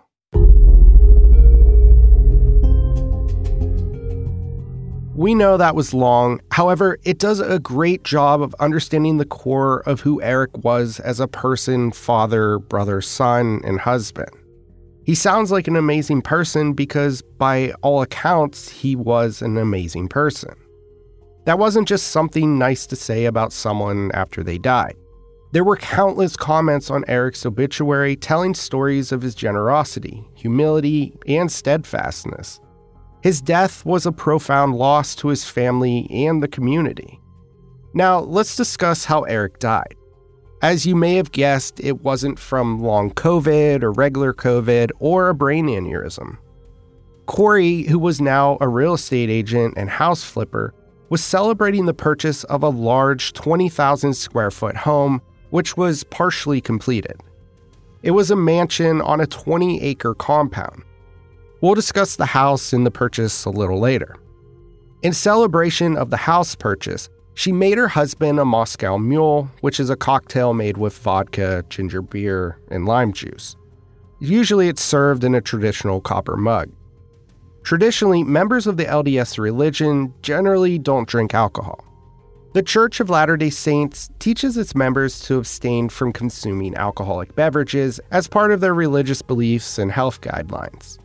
We 5.16 5.34
know 5.34 5.58
that 5.58 5.76
was 5.76 5.92
long. 5.92 6.40
However, 6.52 7.00
it 7.04 7.18
does 7.18 7.40
a 7.40 7.58
great 7.58 8.04
job 8.04 8.44
of 8.44 8.54
understanding 8.60 9.18
the 9.18 9.26
core 9.26 9.80
of 9.88 10.02
who 10.02 10.22
Eric 10.22 10.56
was 10.64 11.00
as 11.00 11.20
a 11.20 11.28
person, 11.28 11.92
father, 11.92 12.60
brother, 12.60 13.02
son, 13.02 13.62
and 13.64 13.80
husband. 13.80 14.30
He 15.04 15.16
sounds 15.16 15.52
like 15.52 15.68
an 15.68 15.78
amazing 15.78 16.22
person 16.22 16.74
because, 16.74 17.24
by 17.40 17.72
all 17.82 18.04
accounts, 18.04 18.70
he 18.70 18.96
was 18.96 19.42
an 19.42 19.58
amazing 19.58 20.10
person. 20.10 20.54
That 21.46 21.58
wasn't 21.58 21.88
just 21.88 22.10
something 22.10 22.60
nice 22.60 22.86
to 22.86 22.96
say 22.96 23.26
about 23.26 23.52
someone 23.52 24.12
after 24.14 24.44
they 24.44 24.60
died. 24.60 24.96
There 25.56 25.64
were 25.64 25.78
countless 25.78 26.36
comments 26.36 26.92
on 26.92 27.06
Eric's 27.08 27.46
obituary 27.46 28.18
telling 28.18 28.56
stories 28.56 29.14
of 29.14 29.22
his 29.22 29.34
generosity, 29.34 30.28
humility, 30.34 31.18
and 31.28 31.50
steadfastness. 31.50 32.60
His 33.24 33.40
death 33.40 33.86
was 33.86 34.06
a 34.06 34.12
profound 34.12 34.76
loss 34.76 35.16
to 35.16 35.30
his 35.30 35.46
family 35.46 36.10
and 36.12 36.44
the 36.44 36.50
community. 36.50 37.22
Now, 37.94 38.20
let's 38.20 38.58
discuss 38.58 39.06
how 39.06 39.22
Eric 39.22 39.60
died. 39.60 39.96
As 40.62 40.86
you 40.86 40.94
may 40.94 41.16
have 41.16 41.32
guessed, 41.32 41.80
it 41.80 42.02
wasn't 42.02 42.38
from 42.38 42.84
long 42.84 43.12
COVID 43.12 43.82
or 43.82 43.94
regular 43.94 44.34
COVID 44.34 44.92
or 45.00 45.30
a 45.30 45.34
brain 45.34 45.68
aneurysm. 45.68 46.38
Kouri, 47.28 47.88
who 47.88 47.98
was 47.98 48.20
now 48.20 48.58
a 48.60 48.68
real 48.68 48.96
estate 48.96 49.30
agent 49.30 49.76
and 49.78 49.90
house 49.90 50.22
flipper, 50.22 50.74
was 51.08 51.24
celebrating 51.24 51.86
the 51.86 51.94
purchase 51.94 52.44
of 52.44 52.62
a 52.62 52.68
large 52.68 53.32
20,000 53.32 54.14
square 54.16 54.52
foot 54.52 54.76
home 54.76 55.22
which 55.50 55.78
was 55.78 56.04
partially 56.04 56.62
completed. 56.62 57.22
It 58.04 58.12
was 58.12 58.32
a 58.32 58.36
mansion 58.36 59.02
on 59.02 59.22
a 59.22 59.28
20 59.28 59.82
acre 59.82 60.14
compound. 60.14 60.84
We'll 61.62 61.74
discuss 61.76 62.16
the 62.16 62.26
house 62.26 62.74
and 62.74 62.86
the 62.86 62.92
purchase 62.92 63.46
a 63.46 63.50
little 63.50 63.80
later. 63.80 64.16
In 65.02 65.14
celebration 65.14 65.98
of 65.98 66.10
the 66.10 66.18
house 66.18 66.56
purchase, 66.56 67.10
she 67.36 67.52
made 67.52 67.78
her 67.78 67.88
husband 67.88 68.40
a 68.40 68.46
Moscow 68.46 68.98
Mule, 68.98 69.50
which 69.62 69.80
is 69.80 69.90
a 69.90 69.96
cocktail 69.96 70.54
made 70.54 70.78
with 70.78 70.98
vodka, 70.98 71.64
ginger 71.70 72.02
beer, 72.02 72.58
and 72.70 72.86
lime 72.86 73.14
juice. 73.14 73.56
Usually 74.20 74.68
it's 74.68 74.82
served 74.82 75.24
in 75.24 75.36
a 75.36 75.42
traditional 75.42 76.02
copper 76.02 76.38
mug. 76.38 76.72
Traditionally, 77.64 78.24
members 78.24 78.66
of 78.68 78.78
the 78.78 78.86
LDS 78.86 79.38
religion 79.38 80.14
generally 80.24 80.80
don't 80.80 81.08
drink 81.08 81.36
alcohol. 81.36 81.85
The 82.56 82.64
Church 82.64 83.02
of 83.02 83.10
Latter 83.10 83.36
day 83.36 83.50
Saints 83.50 84.10
teaches 84.18 84.56
its 84.56 84.76
members 84.76 85.20
to 85.24 85.36
abstain 85.36 85.90
from 85.90 86.14
consuming 86.14 86.74
alcoholic 86.76 87.36
beverages 87.36 88.00
as 88.12 88.30
part 88.30 88.54
of 88.54 88.62
their 88.62 88.74
religious 88.74 89.22
beliefs 89.22 89.78
and 89.78 89.92
health 89.92 90.22
guidelines. 90.22 90.98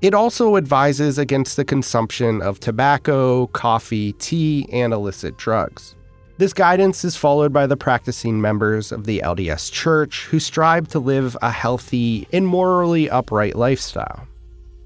It 0.00 0.14
also 0.14 0.56
advises 0.56 1.18
against 1.18 1.58
the 1.58 1.66
consumption 1.66 2.40
of 2.40 2.60
tobacco, 2.60 3.48
coffee, 3.48 4.14
tea, 4.14 4.70
and 4.72 4.94
illicit 4.94 5.36
drugs. 5.36 5.94
This 6.38 6.54
guidance 6.54 7.04
is 7.04 7.14
followed 7.14 7.52
by 7.52 7.66
the 7.66 7.76
practicing 7.76 8.40
members 8.40 8.90
of 8.90 9.04
the 9.04 9.18
LDS 9.18 9.70
Church 9.70 10.24
who 10.24 10.40
strive 10.40 10.88
to 10.88 10.98
live 10.98 11.36
a 11.42 11.50
healthy 11.50 12.26
and 12.32 12.46
morally 12.46 13.10
upright 13.10 13.54
lifestyle. 13.54 14.26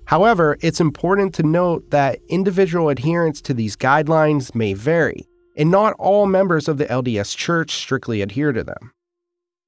However, 0.07 0.59
it's 0.61 0.81
important 0.81 1.35
to 1.35 1.45
note 1.45 1.89
that 1.91 2.19
individual 2.29 2.89
adherence 2.89 3.41
to 3.43 3.55
these 3.55 3.77
guidelines 3.77 4.57
may 4.57 4.75
vary, 4.75 5.30
and 5.61 5.71
not 5.71 5.95
all 5.99 6.25
members 6.25 6.69
of 6.69 6.79
the 6.79 6.87
LDS 6.87 7.37
Church 7.37 7.77
strictly 7.77 8.23
adhere 8.23 8.51
to 8.51 8.65
them. 8.65 8.93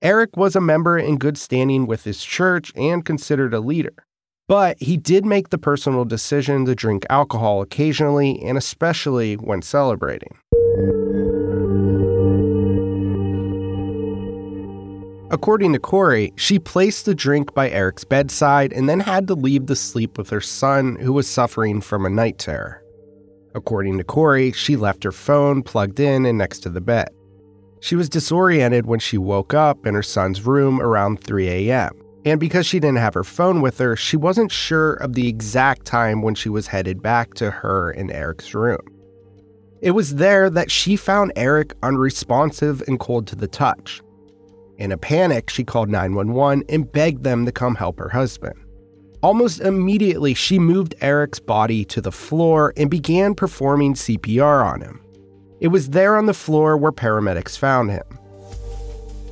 Eric 0.00 0.38
was 0.38 0.56
a 0.56 0.60
member 0.60 0.96
in 0.96 1.18
good 1.18 1.36
standing 1.36 1.86
with 1.86 2.04
his 2.04 2.24
church 2.24 2.72
and 2.74 3.04
considered 3.04 3.52
a 3.52 3.60
leader, 3.60 3.92
but 4.48 4.80
he 4.80 4.96
did 4.96 5.26
make 5.26 5.50
the 5.50 5.58
personal 5.58 6.06
decision 6.06 6.64
to 6.64 6.74
drink 6.74 7.04
alcohol 7.10 7.60
occasionally 7.60 8.42
and 8.42 8.56
especially 8.56 9.34
when 9.34 9.60
celebrating. 9.60 10.38
According 15.30 15.74
to 15.74 15.78
Kouri, 15.78 16.32
she 16.36 16.58
placed 16.58 17.04
the 17.04 17.14
drink 17.14 17.52
by 17.52 17.68
Eric's 17.68 18.04
bedside 18.04 18.72
and 18.72 18.88
then 18.88 19.00
had 19.00 19.26
to 19.26 19.34
leave 19.34 19.66
to 19.66 19.76
sleep 19.76 20.16
with 20.16 20.30
her 20.30 20.40
son, 20.40 20.96
who 20.96 21.12
was 21.12 21.28
suffering 21.28 21.82
from 21.82 22.06
a 22.06 22.10
night 22.10 22.38
terror. 22.38 22.81
According 23.54 23.98
to 23.98 24.04
Kouri, 24.04 24.54
she 24.54 24.76
left 24.76 25.04
her 25.04 25.12
phone 25.12 25.62
plugged 25.62 26.00
in 26.00 26.24
and 26.26 26.38
next 26.38 26.60
to 26.60 26.70
the 26.70 26.80
bed. 26.80 27.08
She 27.80 27.96
was 27.96 28.08
disoriented 28.08 28.86
when 28.86 29.00
she 29.00 29.18
woke 29.18 29.54
up 29.54 29.86
in 29.86 29.94
her 29.94 30.02
son's 30.02 30.46
room 30.46 30.80
around 30.80 31.22
3 31.22 31.48
a.m. 31.48 31.90
And 32.24 32.38
because 32.38 32.64
she 32.64 32.78
didn't 32.78 32.98
have 32.98 33.14
her 33.14 33.24
phone 33.24 33.60
with 33.60 33.78
her, 33.78 33.96
she 33.96 34.16
wasn't 34.16 34.52
sure 34.52 34.94
of 34.94 35.14
the 35.14 35.28
exact 35.28 35.84
time 35.84 36.22
when 36.22 36.36
she 36.36 36.48
was 36.48 36.68
headed 36.68 37.02
back 37.02 37.34
to 37.34 37.50
her 37.50 37.90
and 37.90 38.10
Eric's 38.12 38.54
room. 38.54 38.80
It 39.80 39.90
was 39.90 40.14
there 40.14 40.48
that 40.48 40.70
she 40.70 40.94
found 40.94 41.32
Eric 41.34 41.74
unresponsive 41.82 42.82
and 42.86 43.00
cold 43.00 43.26
to 43.26 43.36
the 43.36 43.48
touch. 43.48 44.00
In 44.78 44.92
a 44.92 44.96
panic, 44.96 45.50
she 45.50 45.64
called 45.64 45.88
911 45.88 46.64
and 46.68 46.90
begged 46.90 47.24
them 47.24 47.44
to 47.46 47.52
come 47.52 47.74
help 47.74 47.98
her 47.98 48.08
husband. 48.08 48.54
Almost 49.22 49.60
immediately, 49.60 50.34
she 50.34 50.58
moved 50.58 50.96
Eric's 51.00 51.38
body 51.38 51.84
to 51.86 52.00
the 52.00 52.10
floor 52.10 52.72
and 52.76 52.90
began 52.90 53.34
performing 53.34 53.94
CPR 53.94 54.64
on 54.64 54.80
him. 54.80 55.00
It 55.60 55.68
was 55.68 55.90
there 55.90 56.16
on 56.16 56.26
the 56.26 56.34
floor 56.34 56.76
where 56.76 56.90
paramedics 56.90 57.56
found 57.56 57.92
him. 57.92 58.02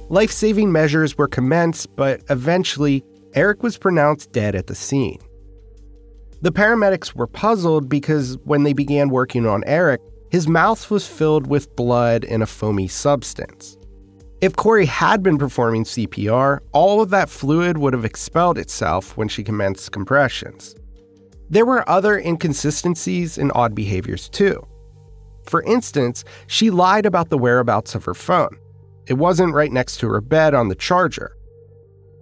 Life 0.08 0.30
saving 0.30 0.70
measures 0.70 1.18
were 1.18 1.26
commenced, 1.26 1.94
but 1.96 2.22
eventually, 2.30 3.04
Eric 3.34 3.64
was 3.64 3.78
pronounced 3.78 4.30
dead 4.30 4.54
at 4.54 4.68
the 4.68 4.76
scene. 4.76 5.18
The 6.40 6.52
paramedics 6.52 7.14
were 7.14 7.26
puzzled 7.26 7.88
because 7.88 8.38
when 8.44 8.62
they 8.62 8.72
began 8.72 9.10
working 9.10 9.44
on 9.44 9.64
Eric, 9.66 10.00
his 10.30 10.46
mouth 10.46 10.88
was 10.88 11.06
filled 11.06 11.48
with 11.48 11.74
blood 11.74 12.24
and 12.24 12.42
a 12.42 12.46
foamy 12.46 12.86
substance. 12.86 13.76
If 14.40 14.54
Kouri 14.54 14.86
had 14.86 15.22
been 15.22 15.36
performing 15.36 15.84
CPR, 15.84 16.60
all 16.72 17.02
of 17.02 17.10
that 17.10 17.28
fluid 17.28 17.76
would 17.76 17.92
have 17.92 18.06
expelled 18.06 18.56
itself 18.56 19.14
when 19.18 19.28
she 19.28 19.44
commenced 19.44 19.92
compressions. 19.92 20.74
There 21.50 21.66
were 21.66 21.86
other 21.86 22.18
inconsistencies 22.18 23.36
and 23.36 23.52
odd 23.54 23.74
behaviors 23.74 24.30
too. 24.30 24.66
For 25.46 25.62
instance, 25.64 26.24
she 26.46 26.70
lied 26.70 27.04
about 27.04 27.28
the 27.28 27.36
whereabouts 27.36 27.94
of 27.94 28.06
her 28.06 28.14
phone. 28.14 28.56
It 29.06 29.14
wasn't 29.14 29.52
right 29.52 29.70
next 29.70 29.98
to 29.98 30.08
her 30.08 30.22
bed 30.22 30.54
on 30.54 30.68
the 30.68 30.74
charger. 30.74 31.36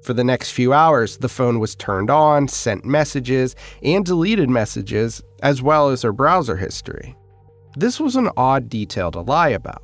For 0.03 0.13
the 0.13 0.25
next 0.25 0.51
few 0.51 0.73
hours, 0.73 1.19
the 1.19 1.29
phone 1.29 1.61
was 1.61 1.77
turned 1.77 2.11
on, 2.11 2.49
sent 2.49 2.85
messages, 2.85 3.55
and 3.81 4.05
deleted 4.05 4.51
messages, 4.51 5.23
as 5.45 5.63
well 5.63 5.91
as 5.91 6.03
her 6.03 6.13
browser 6.13 6.57
history. 6.57 7.17
This 7.77 8.01
was 8.01 8.17
an 8.17 8.31
odd 8.37 8.69
detail 8.69 9.13
to 9.13 9.21
lie 9.21 9.51
about. 9.51 9.83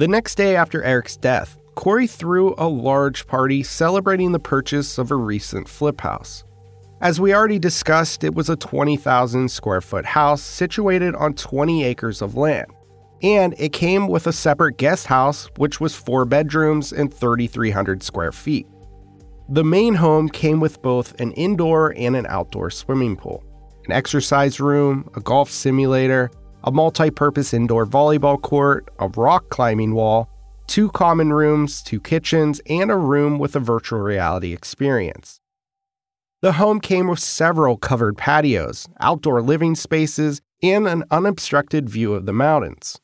The 0.00 0.08
next 0.08 0.36
day 0.36 0.56
after 0.56 0.82
Eric's 0.82 1.18
death, 1.18 1.58
Kouri 1.76 2.08
threw 2.08 2.54
a 2.56 2.66
large 2.66 3.26
party 3.26 3.62
celebrating 3.62 4.32
the 4.32 4.38
purchase 4.38 4.96
of 4.96 5.10
a 5.10 5.14
recent 5.14 5.68
flip 5.68 6.00
house. 6.00 6.42
As 7.02 7.20
we 7.20 7.34
already 7.34 7.58
discussed, 7.58 8.24
it 8.24 8.34
was 8.34 8.48
a 8.48 8.56
20,000 8.56 9.50
square 9.50 9.82
foot 9.82 10.06
house 10.06 10.40
situated 10.40 11.14
on 11.16 11.34
20 11.34 11.84
acres 11.84 12.22
of 12.22 12.34
land. 12.34 12.68
And 13.22 13.54
it 13.58 13.74
came 13.74 14.08
with 14.08 14.26
a 14.26 14.32
separate 14.32 14.78
guest 14.78 15.06
house, 15.06 15.50
which 15.58 15.80
was 15.80 15.94
four 15.94 16.24
bedrooms 16.24 16.94
and 16.94 17.12
3,300 17.12 18.02
square 18.02 18.32
feet. 18.32 18.66
The 19.50 19.64
main 19.64 19.96
home 19.96 20.30
came 20.30 20.60
with 20.60 20.80
both 20.80 21.20
an 21.20 21.32
indoor 21.32 21.92
and 21.94 22.16
an 22.16 22.24
outdoor 22.26 22.70
swimming 22.70 23.18
pool, 23.18 23.44
an 23.84 23.92
exercise 23.92 24.60
room, 24.60 25.10
a 25.14 25.20
golf 25.20 25.50
simulator, 25.50 26.30
a 26.64 26.70
multi 26.72 27.10
purpose 27.10 27.54
indoor 27.54 27.86
volleyball 27.86 28.40
court, 28.40 28.88
a 28.98 29.08
rock 29.08 29.48
climbing 29.48 29.94
wall, 29.94 30.28
two 30.66 30.90
common 30.90 31.32
rooms, 31.32 31.82
two 31.82 32.00
kitchens, 32.00 32.60
and 32.68 32.90
a 32.90 32.96
room 32.96 33.38
with 33.38 33.56
a 33.56 33.60
virtual 33.60 34.00
reality 34.00 34.52
experience. 34.52 35.40
The 36.42 36.52
home 36.52 36.80
came 36.80 37.08
with 37.08 37.18
several 37.18 37.76
covered 37.76 38.16
patios, 38.16 38.88
outdoor 39.00 39.42
living 39.42 39.74
spaces, 39.74 40.40
and 40.62 40.86
an 40.86 41.04
unobstructed 41.10 41.88
view 41.88 42.14
of 42.14 42.24
the 42.24 42.32
mountains. 42.32 43.00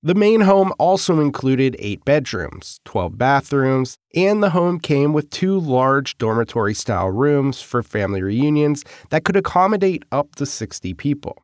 The 0.00 0.14
main 0.14 0.42
home 0.42 0.72
also 0.78 1.18
included 1.18 1.74
eight 1.80 2.04
bedrooms, 2.04 2.78
12 2.84 3.18
bathrooms, 3.18 3.96
and 4.14 4.40
the 4.40 4.50
home 4.50 4.78
came 4.78 5.12
with 5.12 5.28
two 5.30 5.58
large 5.58 6.16
dormitory 6.18 6.74
style 6.74 7.10
rooms 7.10 7.60
for 7.60 7.82
family 7.82 8.22
reunions 8.22 8.84
that 9.10 9.24
could 9.24 9.34
accommodate 9.34 10.04
up 10.12 10.36
to 10.36 10.46
60 10.46 10.94
people. 10.94 11.36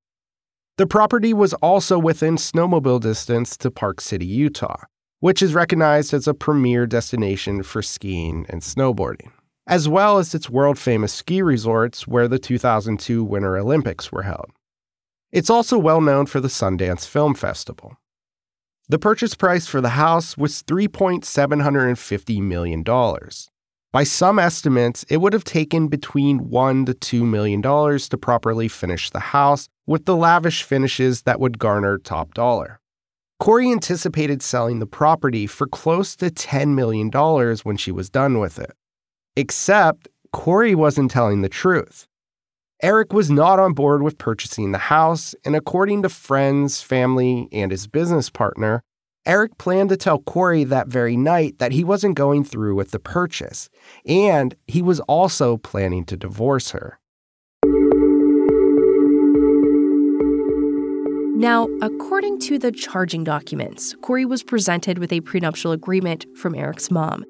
The 0.76 0.88
property 0.88 1.32
was 1.32 1.54
also 1.54 2.00
within 2.00 2.34
snowmobile 2.34 3.00
distance 3.00 3.56
to 3.58 3.70
Park 3.70 4.00
City, 4.00 4.26
Utah, 4.26 4.82
which 5.20 5.40
is 5.40 5.54
recognized 5.54 6.12
as 6.12 6.26
a 6.26 6.34
premier 6.34 6.84
destination 6.84 7.62
for 7.62 7.80
skiing 7.80 8.44
and 8.48 8.60
snowboarding, 8.60 9.30
as 9.68 9.88
well 9.88 10.18
as 10.18 10.34
its 10.34 10.50
world 10.50 10.76
famous 10.76 11.12
ski 11.12 11.42
resorts 11.42 12.08
where 12.08 12.26
the 12.26 12.40
2002 12.40 13.22
Winter 13.22 13.56
Olympics 13.56 14.10
were 14.10 14.24
held. 14.24 14.50
It's 15.30 15.48
also 15.48 15.78
well 15.78 16.00
known 16.00 16.26
for 16.26 16.40
the 16.40 16.48
Sundance 16.48 17.06
Film 17.06 17.36
Festival. 17.36 17.96
The 18.88 18.98
purchase 18.98 19.36
price 19.36 19.68
for 19.68 19.80
the 19.80 19.90
house 19.90 20.36
was 20.36 20.64
$3.750 20.64 22.42
million. 22.42 22.82
By 23.94 24.02
some 24.02 24.40
estimates, 24.40 25.04
it 25.08 25.18
would 25.18 25.32
have 25.34 25.44
taken 25.44 25.86
between 25.86 26.50
one 26.50 26.84
to 26.86 26.94
two 26.94 27.24
million 27.24 27.60
dollars 27.60 28.08
to 28.08 28.18
properly 28.18 28.66
finish 28.66 29.08
the 29.08 29.20
house 29.20 29.68
with 29.86 30.04
the 30.04 30.16
lavish 30.16 30.64
finishes 30.64 31.22
that 31.22 31.38
would 31.38 31.60
garner 31.60 31.98
top 31.98 32.34
dollar. 32.34 32.80
Kouri 33.40 33.70
anticipated 33.70 34.42
selling 34.42 34.80
the 34.80 34.86
property 34.88 35.46
for 35.46 35.68
close 35.68 36.16
to 36.16 36.28
$10 36.28 36.74
million 36.74 37.08
when 37.62 37.76
she 37.76 37.92
was 37.92 38.10
done 38.10 38.40
with 38.40 38.58
it. 38.58 38.72
Except, 39.36 40.08
Kouri 40.34 40.74
wasn't 40.74 41.12
telling 41.12 41.42
the 41.42 41.48
truth. 41.48 42.08
Eric 42.82 43.12
was 43.12 43.30
not 43.30 43.60
on 43.60 43.74
board 43.74 44.02
with 44.02 44.18
purchasing 44.18 44.72
the 44.72 44.90
house, 44.90 45.36
and 45.44 45.54
according 45.54 46.02
to 46.02 46.08
friends, 46.08 46.82
family, 46.82 47.48
and 47.52 47.70
his 47.70 47.86
business 47.86 48.28
partner, 48.28 48.82
Eric 49.26 49.56
planned 49.56 49.88
to 49.88 49.96
tell 49.96 50.18
Kouri 50.18 50.68
that 50.68 50.88
very 50.88 51.16
night 51.16 51.58
that 51.58 51.72
he 51.72 51.82
wasn't 51.82 52.14
going 52.14 52.44
through 52.44 52.74
with 52.74 52.90
the 52.90 52.98
purchase, 52.98 53.70
and 54.04 54.54
he 54.66 54.82
was 54.82 55.00
also 55.00 55.56
planning 55.56 56.04
to 56.06 56.16
divorce 56.16 56.72
her. 56.72 56.98
Now, 61.36 61.68
according 61.80 62.38
to 62.40 62.58
the 62.58 62.70
charging 62.70 63.24
documents, 63.24 63.94
Kouri 64.02 64.26
was 64.26 64.42
presented 64.42 64.98
with 64.98 65.12
a 65.12 65.20
prenuptial 65.20 65.72
agreement 65.72 66.26
from 66.36 66.54
Eric's 66.54 66.90
mom. 66.90 67.24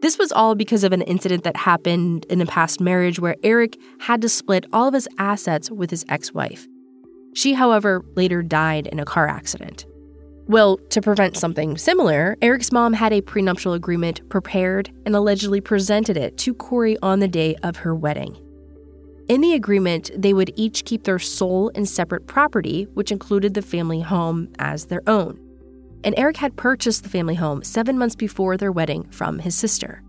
This 0.00 0.18
was 0.18 0.32
all 0.32 0.56
because 0.56 0.82
of 0.82 0.92
an 0.92 1.02
incident 1.02 1.44
that 1.44 1.56
happened 1.56 2.26
in 2.28 2.40
a 2.40 2.46
past 2.46 2.80
marriage 2.80 3.20
where 3.20 3.36
Eric 3.44 3.78
had 4.00 4.20
to 4.22 4.28
split 4.28 4.66
all 4.72 4.88
of 4.88 4.94
his 4.94 5.08
assets 5.18 5.70
with 5.70 5.90
his 5.90 6.04
ex 6.08 6.32
wife. 6.34 6.66
She, 7.34 7.54
however, 7.54 8.04
later 8.16 8.42
died 8.42 8.88
in 8.88 8.98
a 8.98 9.04
car 9.04 9.28
accident. 9.28 9.86
Well, 10.52 10.76
to 10.90 11.00
prevent 11.00 11.38
something 11.38 11.78
similar, 11.78 12.36
Eric's 12.42 12.72
mom 12.72 12.92
had 12.92 13.10
a 13.10 13.22
prenuptial 13.22 13.72
agreement 13.72 14.28
prepared 14.28 14.90
and 15.06 15.16
allegedly 15.16 15.62
presented 15.62 16.18
it 16.18 16.36
to 16.36 16.54
Kouri 16.54 16.98
on 17.02 17.20
the 17.20 17.26
day 17.26 17.56
of 17.62 17.76
her 17.76 17.94
wedding. 17.94 18.36
In 19.28 19.40
the 19.40 19.54
agreement, 19.54 20.10
they 20.14 20.34
would 20.34 20.52
each 20.54 20.84
keep 20.84 21.04
their 21.04 21.18
sole 21.18 21.70
and 21.74 21.88
separate 21.88 22.26
property, 22.26 22.86
which 22.92 23.10
included 23.10 23.54
the 23.54 23.62
family 23.62 24.02
home, 24.02 24.52
as 24.58 24.88
their 24.88 25.00
own. 25.06 25.40
And 26.04 26.14
Eric 26.18 26.36
had 26.36 26.58
purchased 26.58 27.02
the 27.02 27.08
family 27.08 27.36
home 27.36 27.64
seven 27.64 27.96
months 27.96 28.14
before 28.14 28.58
their 28.58 28.72
wedding 28.72 29.04
from 29.04 29.38
his 29.38 29.54
sister. 29.54 30.02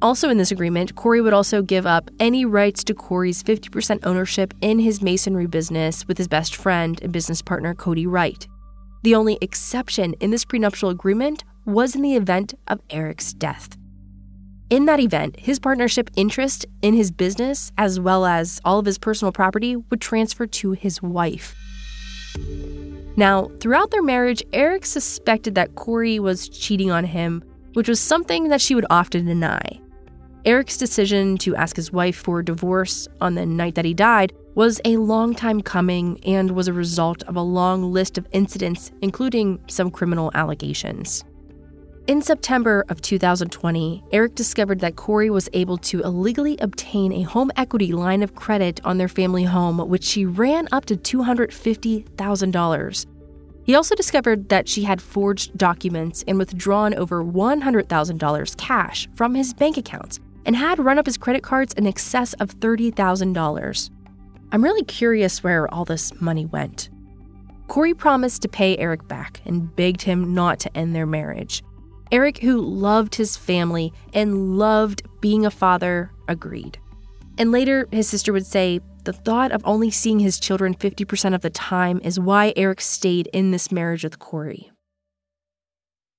Also, 0.00 0.30
in 0.30 0.38
this 0.38 0.52
agreement, 0.52 0.94
Kouri 0.94 1.20
would 1.20 1.32
also 1.32 1.62
give 1.62 1.84
up 1.84 2.12
any 2.20 2.44
rights 2.44 2.84
to 2.84 2.94
Kouri's 2.94 3.42
50% 3.42 4.06
ownership 4.06 4.54
in 4.60 4.78
his 4.78 5.02
masonry 5.02 5.48
business 5.48 6.06
with 6.06 6.16
his 6.16 6.28
best 6.28 6.54
friend 6.54 7.02
and 7.02 7.12
business 7.12 7.42
partner, 7.42 7.74
Cody 7.74 8.06
Wright. 8.06 8.46
The 9.06 9.14
only 9.14 9.38
exception 9.40 10.14
in 10.14 10.32
this 10.32 10.44
prenuptial 10.44 10.88
agreement 10.88 11.44
was 11.64 11.94
in 11.94 12.02
the 12.02 12.16
event 12.16 12.54
of 12.66 12.80
Eric's 12.90 13.32
death. 13.32 13.76
In 14.68 14.86
that 14.86 14.98
event, 14.98 15.38
his 15.38 15.60
partnership 15.60 16.10
interest 16.16 16.66
in 16.82 16.92
his 16.94 17.12
business, 17.12 17.70
as 17.78 18.00
well 18.00 18.26
as 18.26 18.60
all 18.64 18.80
of 18.80 18.86
his 18.86 18.98
personal 18.98 19.30
property, 19.30 19.76
would 19.76 20.00
transfer 20.00 20.44
to 20.44 20.72
his 20.72 21.00
wife. 21.00 21.54
Now, 23.16 23.48
throughout 23.60 23.92
their 23.92 24.02
marriage, 24.02 24.42
Eric 24.52 24.84
suspected 24.84 25.54
that 25.54 25.76
Kouri 25.76 26.18
was 26.18 26.48
cheating 26.48 26.90
on 26.90 27.04
him, 27.04 27.44
which 27.74 27.88
was 27.88 28.00
something 28.00 28.48
that 28.48 28.60
she 28.60 28.74
would 28.74 28.86
often 28.90 29.24
deny. 29.24 29.80
Eric's 30.44 30.76
decision 30.76 31.38
to 31.38 31.54
ask 31.54 31.76
his 31.76 31.92
wife 31.92 32.16
for 32.16 32.40
a 32.40 32.44
divorce 32.44 33.06
on 33.20 33.36
the 33.36 33.46
night 33.46 33.76
that 33.76 33.84
he 33.84 33.94
died 33.94 34.32
was 34.56 34.80
a 34.86 34.96
long 34.96 35.34
time 35.34 35.60
coming 35.60 36.18
and 36.24 36.52
was 36.52 36.66
a 36.66 36.72
result 36.72 37.22
of 37.24 37.36
a 37.36 37.42
long 37.42 37.92
list 37.92 38.16
of 38.16 38.26
incidents, 38.32 38.90
including 39.02 39.60
some 39.68 39.90
criminal 39.90 40.30
allegations. 40.34 41.22
In 42.06 42.22
September 42.22 42.82
of 42.88 43.02
2020, 43.02 44.02
Eric 44.12 44.34
discovered 44.34 44.80
that 44.80 44.96
Kouri 44.96 45.28
was 45.28 45.50
able 45.52 45.76
to 45.78 46.00
illegally 46.00 46.56
obtain 46.58 47.12
a 47.12 47.22
home 47.22 47.50
equity 47.54 47.92
line 47.92 48.22
of 48.22 48.34
credit 48.34 48.80
on 48.82 48.96
their 48.96 49.08
family 49.08 49.44
home, 49.44 49.76
which 49.90 50.04
she 50.04 50.24
ran 50.24 50.68
up 50.72 50.86
to 50.86 50.96
$250,000. 50.96 53.06
He 53.64 53.74
also 53.74 53.94
discovered 53.94 54.48
that 54.48 54.68
she 54.68 54.84
had 54.84 55.02
forged 55.02 55.58
documents 55.58 56.24
and 56.26 56.38
withdrawn 56.38 56.94
over 56.94 57.22
$100,000 57.22 58.56
cash 58.56 59.06
from 59.14 59.34
his 59.34 59.52
bank 59.52 59.76
accounts, 59.76 60.18
and 60.46 60.56
had 60.56 60.78
run 60.78 60.98
up 60.98 61.04
his 61.04 61.18
credit 61.18 61.42
cards 61.42 61.74
in 61.74 61.86
excess 61.86 62.32
of 62.34 62.58
$30,000. 62.58 63.90
I'm 64.52 64.62
really 64.62 64.84
curious 64.84 65.42
where 65.42 65.72
all 65.72 65.84
this 65.84 66.18
money 66.20 66.46
went. 66.46 66.88
Kouri 67.68 67.96
promised 67.96 68.42
to 68.42 68.48
pay 68.48 68.76
Eric 68.78 69.08
back 69.08 69.40
and 69.44 69.74
begged 69.74 70.02
him 70.02 70.34
not 70.34 70.60
to 70.60 70.76
end 70.76 70.94
their 70.94 71.06
marriage. 71.06 71.62
Eric, 72.12 72.38
who 72.38 72.60
loved 72.60 73.16
his 73.16 73.36
family 73.36 73.92
and 74.14 74.56
loved 74.56 75.02
being 75.20 75.44
a 75.44 75.50
father, 75.50 76.12
agreed. 76.28 76.78
And 77.38 77.50
later, 77.50 77.88
his 77.90 78.08
sister 78.08 78.32
would 78.32 78.46
say, 78.46 78.80
the 79.04 79.12
thought 79.12 79.52
of 79.52 79.62
only 79.64 79.90
seeing 79.90 80.20
his 80.20 80.40
children 80.40 80.74
50% 80.74 81.34
of 81.34 81.40
the 81.40 81.50
time 81.50 82.00
is 82.02 82.18
why 82.18 82.52
Eric 82.56 82.80
stayed 82.80 83.28
in 83.32 83.50
this 83.50 83.70
marriage 83.70 84.04
with 84.04 84.18
Kouri. 84.18 84.70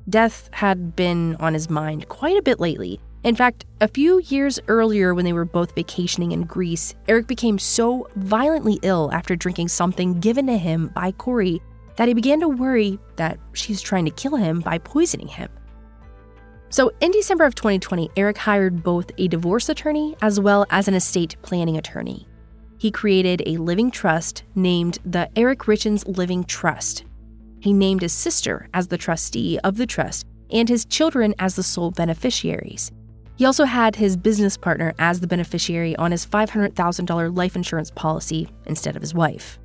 Death 0.10 0.50
had 0.54 0.96
been 0.96 1.36
on 1.38 1.54
his 1.54 1.70
mind 1.70 2.10
quite 2.10 2.38
a 2.38 2.42
bit 2.42 2.60
lately. 2.60 3.00
In 3.24 3.36
fact, 3.36 3.66
a 3.80 3.88
few 3.88 4.20
years 4.20 4.60
earlier, 4.68 5.14
when 5.14 5.24
they 5.24 5.32
were 5.32 5.46
both 5.46 5.76
vacationing 5.76 6.34
in 6.34 6.44
Greece, 6.44 6.94
Eric 7.08 7.26
became 7.28 7.58
so 7.58 8.10
violently 8.18 8.80
ill 8.82 9.10
after 9.14 9.36
drinking 9.36 9.70
something 9.70 10.20
given 10.20 10.48
to 10.48 10.58
him 10.58 10.90
by 10.90 11.14
Kouri 11.14 11.62
that 11.96 12.10
he 12.10 12.14
began 12.14 12.42
to 12.42 12.50
worry 12.50 13.00
that 13.16 13.40
she's 13.54 13.82
trying 13.82 14.04
to 14.06 14.12
kill 14.12 14.36
him 14.36 14.60
by 14.60 14.78
poisoning 14.78 15.28
him. 15.28 15.50
So, 16.74 16.92
in 17.02 17.12
December 17.12 17.44
of 17.44 17.54
2020, 17.54 18.10
Eric 18.18 18.36
hired 18.36 18.82
both 18.82 19.12
a 19.20 19.28
divorce 19.28 19.70
attorney 19.70 20.16
as 20.24 20.40
well 20.40 20.66
as 20.72 20.88
an 20.88 20.96
estate 20.96 21.36
planning 21.44 21.78
attorney. 21.78 22.28
He 22.80 22.90
created 22.90 23.44
a 23.46 23.58
living 23.58 23.92
trust 23.92 24.44
named 24.56 24.98
the 25.06 25.30
Eric 25.36 25.60
Richins 25.68 26.18
Living 26.18 26.44
Trust. 26.44 27.06
He 27.60 27.74
named 27.74 28.02
his 28.02 28.12
sister 28.12 28.70
as 28.74 28.88
the 28.88 28.98
trustee 28.98 29.60
of 29.64 29.78
the 29.78 29.86
trust 29.86 30.26
and 30.50 30.68
his 30.68 30.84
children 30.86 31.36
as 31.38 31.56
the 31.56 31.62
sole 31.62 31.92
beneficiaries. 31.92 32.92
He 33.36 33.46
also 33.46 33.66
had 33.66 33.98
his 33.98 34.18
business 34.18 34.58
partner 34.58 34.96
as 34.98 35.20
the 35.20 35.28
beneficiary 35.28 35.96
on 35.98 36.10
his 36.10 36.26
$500,000 36.26 37.38
life 37.38 37.56
insurance 37.56 37.92
policy 37.92 38.50
instead 38.66 38.96
of 38.96 39.04
his 39.04 39.14
wife. 39.14 39.60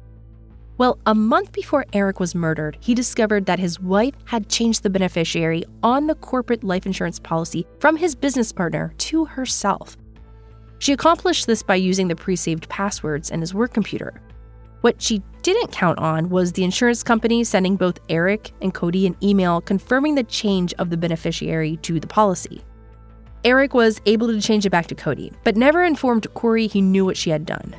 Well, 0.79 1.01
a 1.07 1.15
month 1.15 1.51
before 1.51 1.87
Eric 1.93 2.21
was 2.21 2.37
murdered, 2.37 2.79
he 2.81 2.95
discovered 2.95 3.47
that 3.47 3.59
his 3.59 3.81
wife 3.81 4.15
had 4.27 4.49
changed 4.49 4.85
the 4.85 4.91
beneficiary 4.91 5.65
on 5.83 6.07
the 6.07 6.15
corporate 6.15 6.63
life 6.63 6.87
insurance 6.87 7.19
policy 7.19 7.67
from 7.81 7.97
his 7.97 8.15
business 8.15 8.53
partner 8.53 8.95
to 8.99 9.25
herself. 9.25 9.97
She 10.79 10.93
accomplished 10.93 11.49
this 11.49 11.65
by 11.65 11.75
using 11.75 12.07
the 12.07 12.15
pre 12.15 12.37
saved 12.37 12.69
passwords 12.69 13.33
in 13.33 13.41
his 13.41 13.53
work 13.53 13.75
computer. 13.75 14.23
What 14.83 15.03
she 15.03 15.21
didn't 15.43 15.73
count 15.73 15.99
on 15.99 16.29
was 16.29 16.53
the 16.53 16.63
insurance 16.63 17.03
company 17.03 17.43
sending 17.43 17.75
both 17.75 17.99
Eric 18.09 18.53
and 18.63 18.73
Cody 18.73 19.05
an 19.09 19.17
email 19.21 19.61
confirming 19.61 20.15
the 20.15 20.23
change 20.23 20.75
of 20.75 20.91
the 20.91 20.97
beneficiary 20.97 21.79
to 21.79 21.99
the 21.99 22.07
policy. 22.07 22.63
Eric 23.43 23.75
was 23.75 24.01
able 24.07 24.29
to 24.29 24.41
change 24.41 24.65
it 24.65 24.71
back 24.71 24.87
to 24.87 24.95
Cody, 24.95 25.33
but 25.43 25.57
never 25.57 25.83
informed 25.83 26.33
Kouri 26.35 26.71
he 26.71 26.81
knew 26.81 27.05
what 27.05 27.17
she 27.17 27.31
had 27.31 27.45
done. 27.45 27.75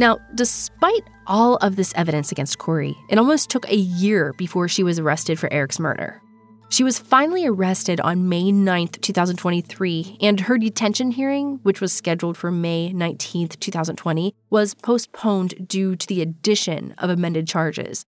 Now, 0.00 0.18
despite 0.34 1.04
all 1.26 1.56
of 1.56 1.76
this 1.76 1.92
evidence 1.94 2.32
against 2.32 2.56
Kouri, 2.56 2.96
it 3.10 3.18
almost 3.18 3.50
took 3.50 3.68
a 3.68 3.76
year 3.76 4.32
before 4.32 4.66
she 4.66 4.82
was 4.82 4.98
arrested 4.98 5.38
for 5.38 5.52
Eric's 5.52 5.78
murder. 5.78 6.22
She 6.70 6.82
was 6.82 6.98
finally 6.98 7.46
arrested 7.46 8.00
on 8.00 8.26
May 8.26 8.44
9th, 8.44 9.02
2023, 9.02 10.16
and 10.22 10.40
her 10.40 10.56
detention 10.56 11.10
hearing, 11.10 11.60
which 11.64 11.82
was 11.82 11.92
scheduled 11.92 12.38
for 12.38 12.50
May 12.50 12.94
19th, 12.94 13.60
2020, 13.60 14.34
was 14.48 14.72
postponed 14.72 15.68
due 15.68 15.94
to 15.96 16.06
the 16.06 16.22
addition 16.22 16.94
of 16.96 17.10
amended 17.10 17.46
charges. 17.46 18.06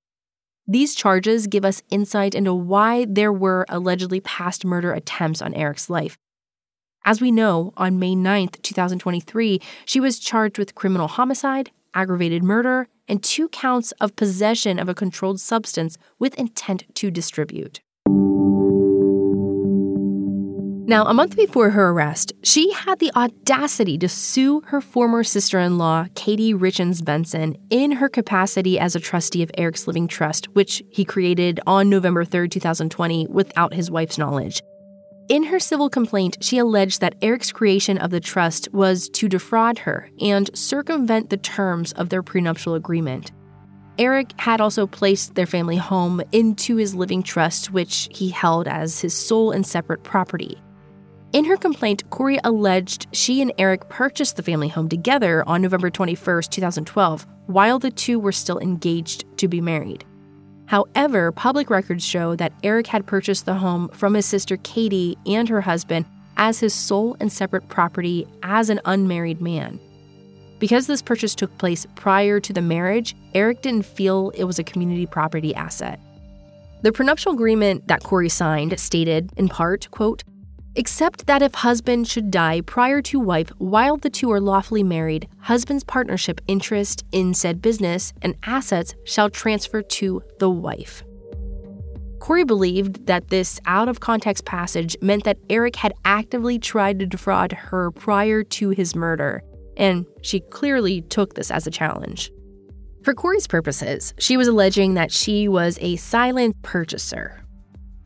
These 0.66 0.94
charges 0.94 1.46
give 1.46 1.66
us 1.66 1.82
insight 1.90 2.34
into 2.34 2.54
why 2.54 3.04
there 3.06 3.34
were 3.34 3.66
allegedly 3.68 4.20
past 4.20 4.64
murder 4.64 4.94
attempts 4.94 5.42
on 5.42 5.52
Eric's 5.52 5.90
life. 5.90 6.16
As 7.04 7.20
we 7.20 7.30
know, 7.30 7.74
on 7.76 7.98
May 7.98 8.14
9th, 8.14 8.62
2023, 8.62 9.60
she 9.84 10.00
was 10.00 10.18
charged 10.18 10.56
with 10.56 10.74
criminal 10.74 11.08
homicide, 11.08 11.70
aggravated 11.94 12.42
murder, 12.42 12.88
and 13.08 13.22
two 13.22 13.48
counts 13.48 13.92
of 14.00 14.16
possession 14.16 14.78
of 14.78 14.88
a 14.88 14.94
controlled 14.94 15.40
substance 15.40 15.98
with 16.18 16.34
intent 16.34 16.84
to 16.94 17.10
distribute. 17.10 17.80
Now, 20.84 21.06
a 21.06 21.14
month 21.14 21.36
before 21.36 21.70
her 21.70 21.90
arrest, 21.90 22.32
she 22.42 22.72
had 22.72 22.98
the 22.98 23.12
audacity 23.16 23.96
to 23.98 24.08
sue 24.08 24.62
her 24.66 24.80
former 24.80 25.22
sister 25.22 25.58
in 25.58 25.78
law, 25.78 26.06
Katie 26.14 26.52
Richins 26.52 27.04
Benson, 27.04 27.56
in 27.70 27.92
her 27.92 28.08
capacity 28.08 28.78
as 28.78 28.96
a 28.96 29.00
trustee 29.00 29.42
of 29.42 29.50
Eric's 29.56 29.86
Living 29.86 30.08
Trust, 30.08 30.46
which 30.54 30.82
he 30.90 31.04
created 31.04 31.60
on 31.66 31.88
November 31.88 32.24
3, 32.24 32.48
2020, 32.48 33.28
without 33.30 33.72
his 33.72 33.90
wife's 33.90 34.18
knowledge. 34.18 34.60
In 35.28 35.44
her 35.44 35.60
civil 35.60 35.88
complaint, 35.88 36.38
she 36.40 36.58
alleged 36.58 37.00
that 37.00 37.14
Eric's 37.22 37.52
creation 37.52 37.96
of 37.96 38.10
the 38.10 38.20
trust 38.20 38.68
was 38.72 39.08
to 39.10 39.28
defraud 39.28 39.78
her 39.78 40.10
and 40.20 40.50
circumvent 40.56 41.30
the 41.30 41.36
terms 41.36 41.92
of 41.92 42.08
their 42.08 42.22
prenuptial 42.22 42.74
agreement. 42.74 43.30
Eric 43.98 44.32
had 44.38 44.60
also 44.60 44.86
placed 44.86 45.34
their 45.34 45.46
family 45.46 45.76
home 45.76 46.22
into 46.32 46.76
his 46.76 46.94
living 46.94 47.22
trust, 47.22 47.70
which 47.70 48.08
he 48.10 48.30
held 48.30 48.66
as 48.66 49.00
his 49.00 49.14
sole 49.14 49.52
and 49.52 49.66
separate 49.66 50.02
property. 50.02 50.60
In 51.32 51.44
her 51.44 51.56
complaint, 51.56 52.10
Kouri 52.10 52.38
alleged 52.42 53.06
she 53.12 53.40
and 53.40 53.52
Eric 53.58 53.88
purchased 53.88 54.36
the 54.36 54.42
family 54.42 54.68
home 54.68 54.88
together 54.88 55.46
on 55.48 55.62
November 55.62 55.88
21, 55.88 56.42
2012, 56.50 57.26
while 57.46 57.78
the 57.78 57.90
two 57.90 58.18
were 58.18 58.32
still 58.32 58.58
engaged 58.58 59.24
to 59.38 59.48
be 59.48 59.60
married. 59.60 60.04
However, 60.72 61.32
public 61.32 61.68
records 61.68 62.02
show 62.02 62.34
that 62.36 62.54
Eric 62.62 62.86
had 62.86 63.06
purchased 63.06 63.44
the 63.44 63.56
home 63.56 63.90
from 63.90 64.14
his 64.14 64.24
sister 64.24 64.56
Katie 64.56 65.18
and 65.26 65.46
her 65.50 65.60
husband 65.60 66.06
as 66.38 66.60
his 66.60 66.72
sole 66.72 67.14
and 67.20 67.30
separate 67.30 67.68
property 67.68 68.26
as 68.42 68.70
an 68.70 68.80
unmarried 68.86 69.42
man. 69.42 69.78
Because 70.58 70.86
this 70.86 71.02
purchase 71.02 71.34
took 71.34 71.58
place 71.58 71.86
prior 71.94 72.40
to 72.40 72.54
the 72.54 72.62
marriage, 72.62 73.14
Eric 73.34 73.60
didn't 73.60 73.84
feel 73.84 74.30
it 74.30 74.44
was 74.44 74.58
a 74.58 74.64
community 74.64 75.04
property 75.04 75.54
asset. 75.54 76.00
The 76.80 76.90
prenuptial 76.90 77.34
agreement 77.34 77.88
that 77.88 78.02
Kouri 78.02 78.30
signed 78.30 78.80
stated, 78.80 79.30
in 79.36 79.50
part, 79.50 79.90
quote, 79.90 80.24
except 80.74 81.26
that 81.26 81.42
if 81.42 81.54
husband 81.54 82.08
should 82.08 82.30
die 82.30 82.60
prior 82.62 83.02
to 83.02 83.20
wife 83.20 83.50
while 83.58 83.96
the 83.96 84.10
two 84.10 84.30
are 84.30 84.40
lawfully 84.40 84.82
married, 84.82 85.28
husband's 85.40 85.84
partnership 85.84 86.40
interest 86.46 87.04
in 87.12 87.34
said 87.34 87.60
business 87.62 88.12
and 88.22 88.36
assets 88.44 88.94
shall 89.04 89.30
transfer 89.30 89.82
to 89.82 90.22
the 90.38 90.50
wife. 90.50 91.02
Kouri 92.18 92.46
believed 92.46 93.06
that 93.06 93.28
this 93.28 93.58
out 93.66 93.88
of 93.88 93.98
context 93.98 94.44
passage 94.44 94.96
meant 95.02 95.24
that 95.24 95.38
Eric 95.50 95.74
had 95.74 95.92
actively 96.04 96.58
tried 96.58 97.00
to 97.00 97.06
defraud 97.06 97.52
her 97.52 97.90
prior 97.90 98.44
to 98.44 98.70
his 98.70 98.94
murder, 98.94 99.42
and 99.76 100.06
she 100.22 100.38
clearly 100.38 101.02
took 101.02 101.34
this 101.34 101.50
as 101.50 101.66
a 101.66 101.70
challenge. 101.70 102.30
For 103.02 103.12
Kouri's 103.12 103.48
purposes, 103.48 104.14
she 104.20 104.36
was 104.36 104.46
alleging 104.46 104.94
that 104.94 105.10
she 105.10 105.48
was 105.48 105.76
a 105.80 105.96
silent 105.96 106.62
purchaser, 106.62 107.41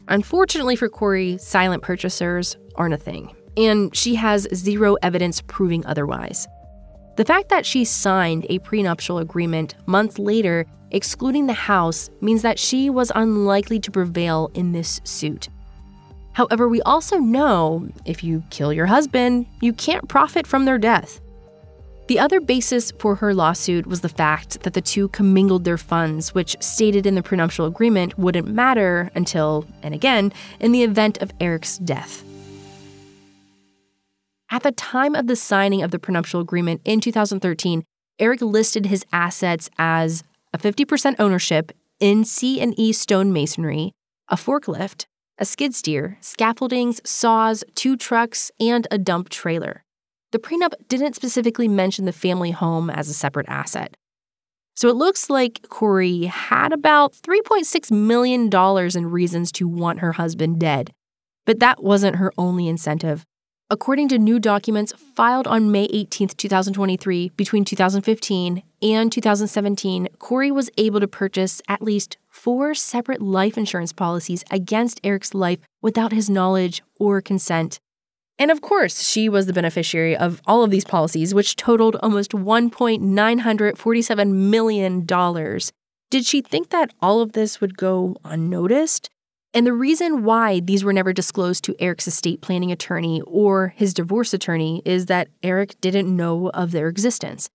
Unfortunately 0.08 0.76
for 0.76 0.88
Kouri, 0.88 1.40
silent 1.40 1.82
purchasers 1.82 2.56
aren't 2.76 2.94
a 2.94 2.98
thing, 2.98 3.34
and 3.56 3.94
she 3.94 4.14
has 4.14 4.46
zero 4.54 4.96
evidence 5.02 5.42
proving 5.42 5.84
otherwise. 5.84 6.46
The 7.16 7.24
fact 7.24 7.48
that 7.48 7.66
she 7.66 7.84
signed 7.84 8.46
a 8.48 8.60
prenuptial 8.60 9.18
agreement 9.18 9.74
months 9.86 10.18
later, 10.18 10.66
excluding 10.90 11.46
the 11.46 11.54
house, 11.54 12.08
means 12.20 12.42
that 12.42 12.58
she 12.58 12.88
was 12.88 13.10
unlikely 13.14 13.80
to 13.80 13.90
prevail 13.90 14.50
in 14.54 14.72
this 14.72 15.00
suit. 15.02 15.48
However, 16.34 16.68
we 16.68 16.82
also 16.82 17.16
know 17.16 17.88
if 18.04 18.22
you 18.22 18.44
kill 18.50 18.72
your 18.72 18.86
husband, 18.86 19.46
you 19.60 19.72
can't 19.72 20.08
profit 20.08 20.46
from 20.46 20.66
their 20.66 20.78
death. 20.78 21.20
The 22.08 22.20
other 22.20 22.40
basis 22.40 22.92
for 22.92 23.16
her 23.16 23.34
lawsuit 23.34 23.86
was 23.86 24.00
the 24.00 24.08
fact 24.08 24.62
that 24.62 24.74
the 24.74 24.80
two 24.80 25.08
commingled 25.08 25.64
their 25.64 25.76
funds, 25.76 26.34
which 26.34 26.56
stated 26.60 27.04
in 27.04 27.16
the 27.16 27.22
prenuptial 27.22 27.66
agreement 27.66 28.16
wouldn't 28.16 28.46
matter 28.46 29.10
until, 29.16 29.66
and 29.82 29.92
again, 29.92 30.32
in 30.60 30.70
the 30.70 30.84
event 30.84 31.18
of 31.20 31.32
Eric's 31.40 31.78
death. 31.78 32.22
At 34.48 34.62
the 34.62 34.70
time 34.70 35.16
of 35.16 35.26
the 35.26 35.34
signing 35.34 35.82
of 35.82 35.90
the 35.90 35.98
prenuptial 35.98 36.40
agreement 36.40 36.80
in 36.84 37.00
2013, 37.00 37.82
Eric 38.20 38.40
listed 38.40 38.86
his 38.86 39.04
assets 39.12 39.68
as 39.76 40.22
a 40.54 40.58
50% 40.58 41.16
ownership 41.18 41.72
in 41.98 42.24
C&E 42.24 42.92
stone 42.92 43.32
masonry, 43.32 43.90
a 44.28 44.36
forklift, 44.36 45.06
a 45.38 45.44
skid 45.44 45.74
steer, 45.74 46.18
scaffoldings, 46.20 47.00
saws, 47.04 47.64
two 47.74 47.96
trucks, 47.96 48.52
and 48.60 48.86
a 48.92 48.96
dump 48.96 49.28
trailer. 49.28 49.82
The 50.36 50.42
prenup 50.42 50.74
didn't 50.86 51.16
specifically 51.16 51.66
mention 51.66 52.04
the 52.04 52.12
family 52.12 52.50
home 52.50 52.90
as 52.90 53.08
a 53.08 53.14
separate 53.14 53.48
asset. 53.48 53.96
So 54.74 54.90
it 54.90 54.94
looks 54.94 55.30
like 55.30 55.62
Kouri 55.70 56.26
had 56.26 56.74
about 56.74 57.14
$3.6 57.14 57.90
million 57.90 58.50
in 58.94 59.10
reasons 59.10 59.50
to 59.52 59.66
want 59.66 60.00
her 60.00 60.12
husband 60.12 60.60
dead. 60.60 60.92
But 61.46 61.58
that 61.60 61.82
wasn't 61.82 62.16
her 62.16 62.34
only 62.36 62.68
incentive. 62.68 63.24
According 63.70 64.08
to 64.08 64.18
new 64.18 64.38
documents 64.38 64.92
filed 65.14 65.46
on 65.46 65.72
May 65.72 65.84
18, 65.84 66.28
2023, 66.28 67.30
between 67.30 67.64
2015 67.64 68.62
and 68.82 69.10
2017, 69.10 70.08
Kouri 70.18 70.52
was 70.52 70.68
able 70.76 71.00
to 71.00 71.08
purchase 71.08 71.62
at 71.66 71.80
least 71.80 72.18
four 72.28 72.74
separate 72.74 73.22
life 73.22 73.56
insurance 73.56 73.94
policies 73.94 74.44
against 74.50 75.00
Eric's 75.02 75.32
life 75.32 75.60
without 75.80 76.12
his 76.12 76.28
knowledge 76.28 76.82
or 77.00 77.22
consent. 77.22 77.80
And 78.38 78.50
of 78.50 78.60
course, 78.60 79.08
she 79.08 79.28
was 79.28 79.46
the 79.46 79.52
beneficiary 79.52 80.16
of 80.16 80.42
all 80.46 80.62
of 80.62 80.70
these 80.70 80.84
policies, 80.84 81.34
which 81.34 81.56
totaled 81.56 81.96
almost 82.02 82.32
$1.947 82.32 84.32
million. 84.32 85.06
Did 86.10 86.26
she 86.26 86.42
think 86.42 86.70
that 86.70 86.92
all 87.00 87.20
of 87.20 87.32
this 87.32 87.60
would 87.60 87.76
go 87.76 88.16
unnoticed? 88.24 89.08
And 89.54 89.66
the 89.66 89.72
reason 89.72 90.22
why 90.22 90.60
these 90.60 90.84
were 90.84 90.92
never 90.92 91.14
disclosed 91.14 91.64
to 91.64 91.74
Eric's 91.78 92.06
estate 92.06 92.42
planning 92.42 92.70
attorney 92.70 93.22
or 93.22 93.72
his 93.74 93.94
divorce 93.94 94.34
attorney 94.34 94.82
is 94.84 95.06
that 95.06 95.28
Eric 95.42 95.80
didn't 95.80 96.14
know 96.14 96.50
of 96.50 96.72
their 96.72 96.88
existence. 96.88 97.48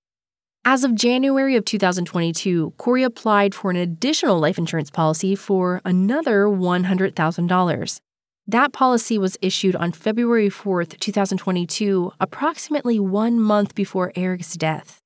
As 0.65 0.83
of 0.83 0.95
January 0.95 1.55
of 1.55 1.65
2022, 1.65 2.73
Kouri 2.77 3.05
applied 3.05 3.53
for 3.53 3.69
an 3.69 3.77
additional 3.77 4.39
life 4.39 4.57
insurance 4.57 4.89
policy 4.89 5.35
for 5.35 5.81
another 5.85 6.45
$100,000. 6.45 7.99
That 8.47 8.73
policy 8.73 9.19
was 9.19 9.37
issued 9.39 9.75
on 9.75 9.91
February 9.91 10.49
4th, 10.49 10.99
2022, 10.99 12.11
approximately 12.19 12.99
one 12.99 13.39
month 13.39 13.75
before 13.75 14.11
Eric's 14.15 14.55
death. 14.55 14.99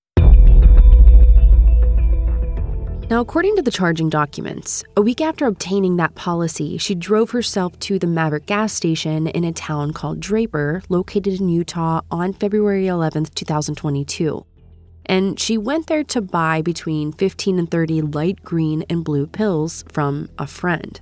Now, 3.08 3.20
according 3.20 3.58
to 3.58 3.62
the 3.62 3.72
charging 3.72 4.10
documents, 4.10 4.84
a 4.96 5.02
week 5.02 5.20
after 5.20 5.46
obtaining 5.46 5.98
that 5.98 6.16
policy, 6.16 6.78
she 6.78 6.96
drove 6.96 7.32
herself 7.32 7.78
to 7.80 8.00
the 8.00 8.08
Maverick 8.08 8.46
gas 8.46 8.74
station 8.74 9.28
in 9.28 9.44
a 9.44 9.52
town 9.52 9.92
called 9.92 10.22
Draper, 10.22 10.82
located 10.88 11.40
in 11.40 11.50
Utah, 11.50 12.02
on 12.10 12.34
February 12.34 12.86
11th, 12.86 13.36
2022. 13.36 14.46
And 15.06 15.40
she 15.40 15.58
went 15.58 15.88
there 15.88 16.06
to 16.06 16.22
buy 16.22 16.64
between 16.64 17.12
15 17.12 17.60
and 17.60 17.70
30 17.70 18.02
light 18.02 18.44
green 18.44 18.86
and 18.90 19.04
blue 19.04 19.28
pills 19.28 19.84
from 19.92 20.30
a 20.40 20.48
friend. 20.48 21.00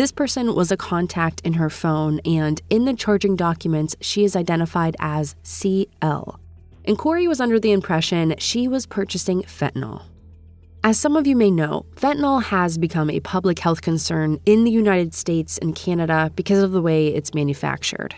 This 0.00 0.12
person 0.12 0.54
was 0.54 0.72
a 0.72 0.78
contact 0.78 1.42
in 1.44 1.52
her 1.52 1.68
phone, 1.68 2.20
and 2.20 2.58
in 2.70 2.86
the 2.86 2.94
charging 2.94 3.36
documents, 3.36 3.94
she 4.00 4.24
is 4.24 4.34
identified 4.34 4.96
as 4.98 5.36
CL. 5.42 6.40
And 6.86 6.96
Kouri 6.96 7.28
was 7.28 7.38
under 7.38 7.60
the 7.60 7.72
impression 7.72 8.34
she 8.38 8.66
was 8.66 8.86
purchasing 8.86 9.42
fentanyl. 9.42 10.04
As 10.82 10.98
some 10.98 11.16
of 11.16 11.26
you 11.26 11.36
may 11.36 11.50
know, 11.50 11.84
fentanyl 11.96 12.42
has 12.44 12.78
become 12.78 13.10
a 13.10 13.20
public 13.20 13.58
health 13.58 13.82
concern 13.82 14.40
in 14.46 14.64
the 14.64 14.70
United 14.70 15.12
States 15.12 15.58
and 15.58 15.76
Canada 15.76 16.32
because 16.34 16.62
of 16.62 16.72
the 16.72 16.80
way 16.80 17.08
it's 17.08 17.34
manufactured. 17.34 18.14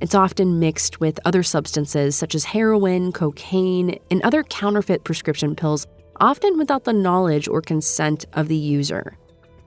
It's 0.00 0.14
often 0.14 0.60
mixed 0.60 1.00
with 1.00 1.18
other 1.24 1.42
substances 1.42 2.14
such 2.14 2.36
as 2.36 2.44
heroin, 2.44 3.10
cocaine, 3.10 3.98
and 4.12 4.22
other 4.22 4.44
counterfeit 4.44 5.02
prescription 5.02 5.56
pills, 5.56 5.88
often 6.20 6.56
without 6.56 6.84
the 6.84 6.92
knowledge 6.92 7.48
or 7.48 7.60
consent 7.60 8.26
of 8.32 8.46
the 8.46 8.54
user. 8.54 9.18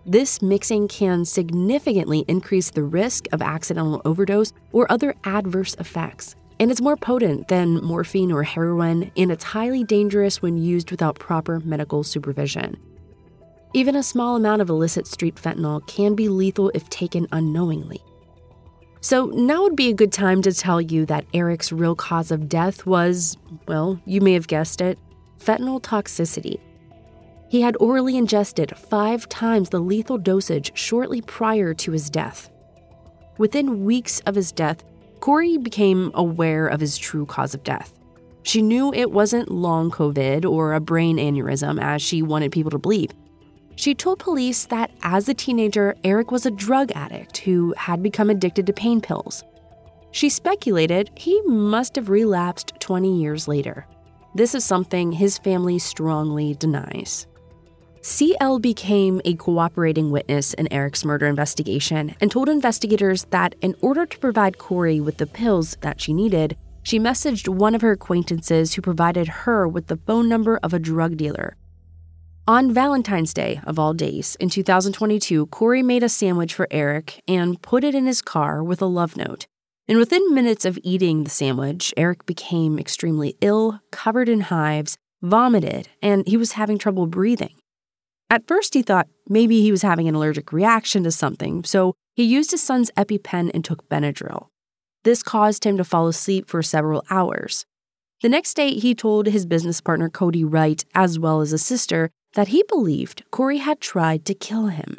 This 0.06 0.42
mixing 0.42 0.88
can 0.88 1.26
significantly 1.26 2.26
increase 2.28 2.70
the 2.70 2.84
risk 2.84 3.28
of 3.32 3.42
accidental 3.42 4.02
overdose 4.06 4.54
or 4.72 4.92
other 4.92 5.14
adverse 5.24 5.76
effects. 5.76 6.36
And 6.60 6.72
it's 6.72 6.82
more 6.82 6.98
potent 6.98 7.48
than 7.48 7.84
morphine 7.84 8.32
or 8.32 8.44
heroin, 8.44 9.12
and 9.16 9.32
it's 9.32 9.44
highly 9.44 9.84
dangerous 9.84 10.42
when 10.42 10.58
used 10.58 10.92
without 10.92 11.20
proper 11.20 11.60
medical 11.62 12.04
supervision. 12.04 12.78
Even 13.74 13.96
a 13.96 14.04
small 14.04 14.36
amount 14.36 14.62
of 14.62 14.70
illicit 14.70 15.06
street 15.06 15.36
fentanyl 15.36 15.86
can 15.86 16.16
be 16.16 16.28
lethal 16.28 16.72
if 16.74 16.90
taken 16.90 17.28
unknowingly. 17.32 18.04
So, 19.02 19.28
now 19.28 19.64
would 19.64 19.78
be 19.78 19.90
a 19.90 19.94
good 19.94 20.12
time 20.12 20.42
to 20.42 20.52
tell 20.52 20.82
you 20.82 21.06
that 21.06 21.26
Eric's 21.34 21.72
real 21.72 21.96
cause 21.96 22.32
of 22.32 22.50
death 22.50 22.86
was, 22.86 23.38
well, 23.68 24.02
you 24.06 24.20
may 24.20 24.34
have 24.34 24.48
guessed 24.48 24.82
it, 24.82 25.00
fentanyl 25.40 25.82
toxicity. 25.82 26.60
He 27.50 27.62
had 27.62 27.76
orally 27.80 28.16
ingested 28.16 28.78
five 28.78 29.28
times 29.28 29.70
the 29.70 29.80
lethal 29.80 30.20
dosage 30.20 30.72
shortly 30.78 31.20
prior 31.20 31.74
to 31.74 31.92
his 31.92 32.10
death. 32.10 32.50
Within 33.40 33.84
weeks 33.86 34.20
of 34.22 34.36
his 34.36 34.52
death, 34.52 34.84
Kouri 35.20 35.62
became 35.62 36.12
aware 36.14 36.68
of 36.68 36.80
his 36.80 36.98
true 36.98 37.26
cause 37.26 37.56
of 37.56 37.64
death. 37.64 37.92
She 38.44 38.62
knew 38.62 38.94
it 38.94 39.12
wasn't 39.12 39.52
long 39.52 39.90
COVID 39.90 40.50
or 40.50 40.74
a 40.74 40.80
brain 40.80 41.18
aneurysm, 41.18 41.82
as 41.82 42.02
she 42.02 42.22
wanted 42.22 42.52
people 42.52 42.72
to 42.72 42.78
believe. 42.78 43.12
She 43.76 43.96
told 43.96 44.20
police 44.20 44.66
that 44.66 44.92
as 45.02 45.28
a 45.28 45.34
teenager, 45.34 45.96
Eric 46.04 46.32
was 46.32 46.46
a 46.46 46.52
drug 46.52 46.92
addict 46.94 47.38
who 47.40 47.74
had 47.78 48.04
become 48.04 48.30
addicted 48.30 48.68
to 48.68 48.74
pain 48.74 49.02
pills. 49.02 49.44
She 50.12 50.30
speculated 50.30 51.10
he 51.16 51.42
must 51.44 51.96
have 51.96 52.10
relapsed 52.10 52.74
20 52.80 53.20
years 53.20 53.48
later. 53.48 53.88
This 54.36 54.54
is 54.54 54.64
something 54.64 55.12
his 55.12 55.38
family 55.38 55.80
strongly 55.80 56.56
denies. 56.56 57.26
CL 58.02 58.60
became 58.60 59.22
a 59.26 59.36
cooperating 59.36 60.10
witness 60.10 60.54
in 60.54 60.72
Eric's 60.72 61.04
murder 61.04 61.28
investigation 61.28 62.16
and 62.22 62.32
told 62.32 62.48
investigators 62.48 63.26
that 63.26 63.56
in 63.62 63.76
order 63.82 64.06
to 64.06 64.20
provide 64.20 64.58
Kouri 64.58 65.04
with 65.04 65.18
the 65.18 65.28
pills 65.28 65.76
that 65.82 66.00
she 66.00 66.14
needed, 66.14 66.56
she 66.82 66.98
messaged 66.98 67.50
one 67.50 67.76
of 67.76 67.82
her 67.82 67.92
acquaintances 67.92 68.74
who 68.74 68.82
provided 68.82 69.28
her 69.28 69.68
with 69.68 69.88
the 69.88 69.98
phone 69.98 70.30
number 70.30 70.58
of 70.64 70.74
a 70.74 70.80
drug 70.80 71.18
dealer. 71.18 71.58
On 72.48 72.74
Valentine's 72.74 73.34
Day, 73.34 73.60
of 73.66 73.78
all 73.78 73.94
days, 73.94 74.36
in 74.40 74.50
2022, 74.50 75.48
Kouri 75.48 75.84
made 75.84 76.02
a 76.02 76.10
sandwich 76.10 76.54
for 76.54 76.68
Eric 76.72 77.22
and 77.28 77.62
put 77.62 77.84
it 77.84 77.94
in 77.94 78.08
his 78.08 78.22
car 78.22 78.64
with 78.64 78.82
a 78.82 78.88
love 78.88 79.18
note. 79.18 79.46
And 79.88 79.98
within 79.98 80.34
minutes 80.34 80.66
of 80.66 80.80
eating 80.84 81.26
the 81.26 81.30
sandwich, 81.30 81.94
Eric 81.98 82.26
became 82.26 82.80
extremely 82.80 83.36
ill, 83.42 83.82
covered 83.92 84.30
in 84.30 84.42
hives, 84.42 84.98
vomited, 85.22 85.90
and 86.02 86.26
he 86.28 86.38
was 86.38 86.54
having 86.54 86.78
trouble 86.78 87.06
breathing. 87.06 87.59
At 88.30 88.48
first, 88.48 88.76
he 88.76 88.84
thought 88.84 89.08
maybe 89.28 89.62
he 89.62 89.72
was 89.72 89.82
having 89.82 90.08
an 90.08 90.16
allergic 90.16 90.54
reaction 90.54 91.04
to 91.04 91.12
something, 91.12 91.64
so 91.64 91.96
he 92.16 92.24
used 92.24 92.52
his 92.52 92.62
son's 92.62 92.92
EpiPen 92.92 93.50
and 93.54 93.66
took 93.66 93.90
Benadryl. 93.90 94.48
This 95.04 95.24
caused 95.24 95.64
him 95.64 95.78
to 95.78 95.84
fall 95.84 96.08
asleep 96.08 96.48
for 96.48 96.62
several 96.62 97.04
hours. 97.10 97.66
The 98.22 98.30
next 98.30 98.54
day, 98.54 98.74
he 98.74 98.94
told 98.94 99.28
his 99.28 99.46
business 99.46 99.82
partner 99.82 100.10
Cody 100.10 100.44
Wright, 100.44 100.84
as 100.94 101.18
well 101.18 101.42
as 101.42 101.54
a 101.54 101.58
sister, 101.58 102.12
that 102.34 102.50
he 102.50 102.64
believed 102.68 103.24
Kouri 103.32 103.60
had 103.60 103.80
tried 103.80 104.26
to 104.26 104.36
kill 104.36 104.68
him. 104.68 104.98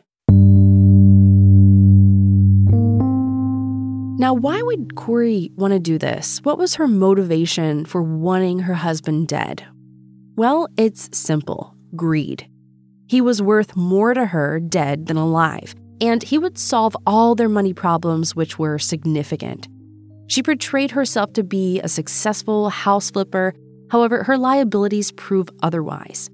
Now, 4.19 4.35
why 4.35 4.61
would 4.61 4.97
Kouri 4.97 5.55
want 5.55 5.73
to 5.73 5.79
do 5.79 5.99
this? 5.99 6.41
What 6.43 6.59
was 6.59 6.75
her 6.75 6.89
motivation 6.89 7.85
for 7.85 8.03
wanting 8.03 8.61
her 8.61 8.75
husband 8.75 9.29
dead? 9.29 9.65
Well, 10.35 10.67
it's 10.77 11.17
simple 11.17 11.77
greed. 11.95 12.50
He 13.11 13.21
was 13.21 13.43
worth 13.43 13.75
more 13.75 14.15
to 14.15 14.27
her 14.27 14.61
dead 14.61 15.07
than 15.07 15.17
alive, 15.17 15.75
and 16.01 16.23
he 16.23 16.39
would 16.39 16.57
solve 16.57 16.97
all 17.05 17.35
their 17.35 17.49
money 17.49 17.73
problems, 17.73 18.37
which 18.37 18.57
were 18.57 18.79
significant. 18.79 19.67
She 20.29 20.45
portrayed 20.45 20.93
herself 20.93 21.33
to 21.33 21.43
be 21.43 21.81
a 21.81 21.89
successful 21.89 22.71
house 22.71 23.11
flipper, 23.11 23.53
however, 23.91 24.23
her 24.23 24.39
liabilities 24.39 25.11
prove 25.11 25.49
otherwise. 25.61 26.31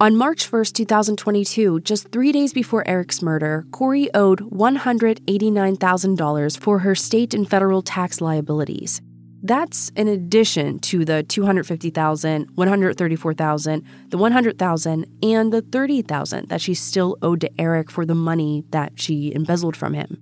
On 0.00 0.16
March 0.16 0.50
1, 0.50 0.64
2022, 0.72 1.80
just 1.80 2.10
three 2.10 2.32
days 2.32 2.54
before 2.54 2.88
Eric's 2.88 3.20
murder, 3.20 3.66
Kouri 3.70 4.08
owed 4.14 4.40
$189,000 4.50 6.58
for 6.58 6.78
her 6.78 6.94
state 6.94 7.34
and 7.34 7.46
federal 7.46 7.82
tax 7.82 8.22
liabilities. 8.22 9.02
That's 9.44 9.90
in 9.90 10.08
addition 10.08 10.80
to 10.80 11.04
the 11.04 11.22
250,000, 11.22 12.48
134,000, 12.54 13.84
the 14.08 14.16
100,000, 14.16 15.06
and 15.22 15.52
the 15.52 15.60
30,000 15.60 16.48
that 16.48 16.62
she 16.62 16.72
still 16.72 17.18
owed 17.20 17.42
to 17.42 17.60
Eric 17.60 17.90
for 17.90 18.06
the 18.06 18.14
money 18.14 18.64
that 18.70 18.98
she 18.98 19.34
embezzled 19.34 19.76
from 19.76 19.92
him. 19.92 20.16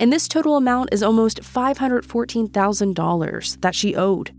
And 0.00 0.12
this 0.12 0.26
total 0.26 0.56
amount 0.56 0.92
is 0.92 1.04
almost 1.04 1.42
$514,000 1.42 3.60
that 3.60 3.76
she 3.76 3.94
owed. 3.94 4.32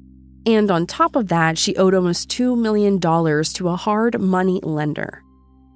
And 0.46 0.70
on 0.70 0.86
top 0.86 1.16
of 1.16 1.30
that, 1.30 1.58
she 1.58 1.78
owed 1.78 1.96
almost 1.96 2.28
$2 2.30 2.58
million 2.58 3.00
to 3.00 3.70
a 3.70 3.78
hard 3.78 4.20
money 4.20 4.60
lender. 4.62 5.24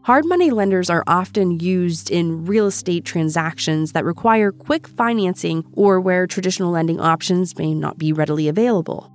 Hard 0.03 0.25
money 0.25 0.49
lenders 0.49 0.89
are 0.89 1.03
often 1.05 1.59
used 1.59 2.09
in 2.09 2.43
real 2.45 2.65
estate 2.65 3.05
transactions 3.05 3.91
that 3.91 4.03
require 4.03 4.51
quick 4.51 4.87
financing 4.87 5.63
or 5.73 6.01
where 6.01 6.25
traditional 6.25 6.71
lending 6.71 6.99
options 6.99 7.55
may 7.55 7.75
not 7.75 7.99
be 7.99 8.11
readily 8.11 8.47
available. 8.47 9.11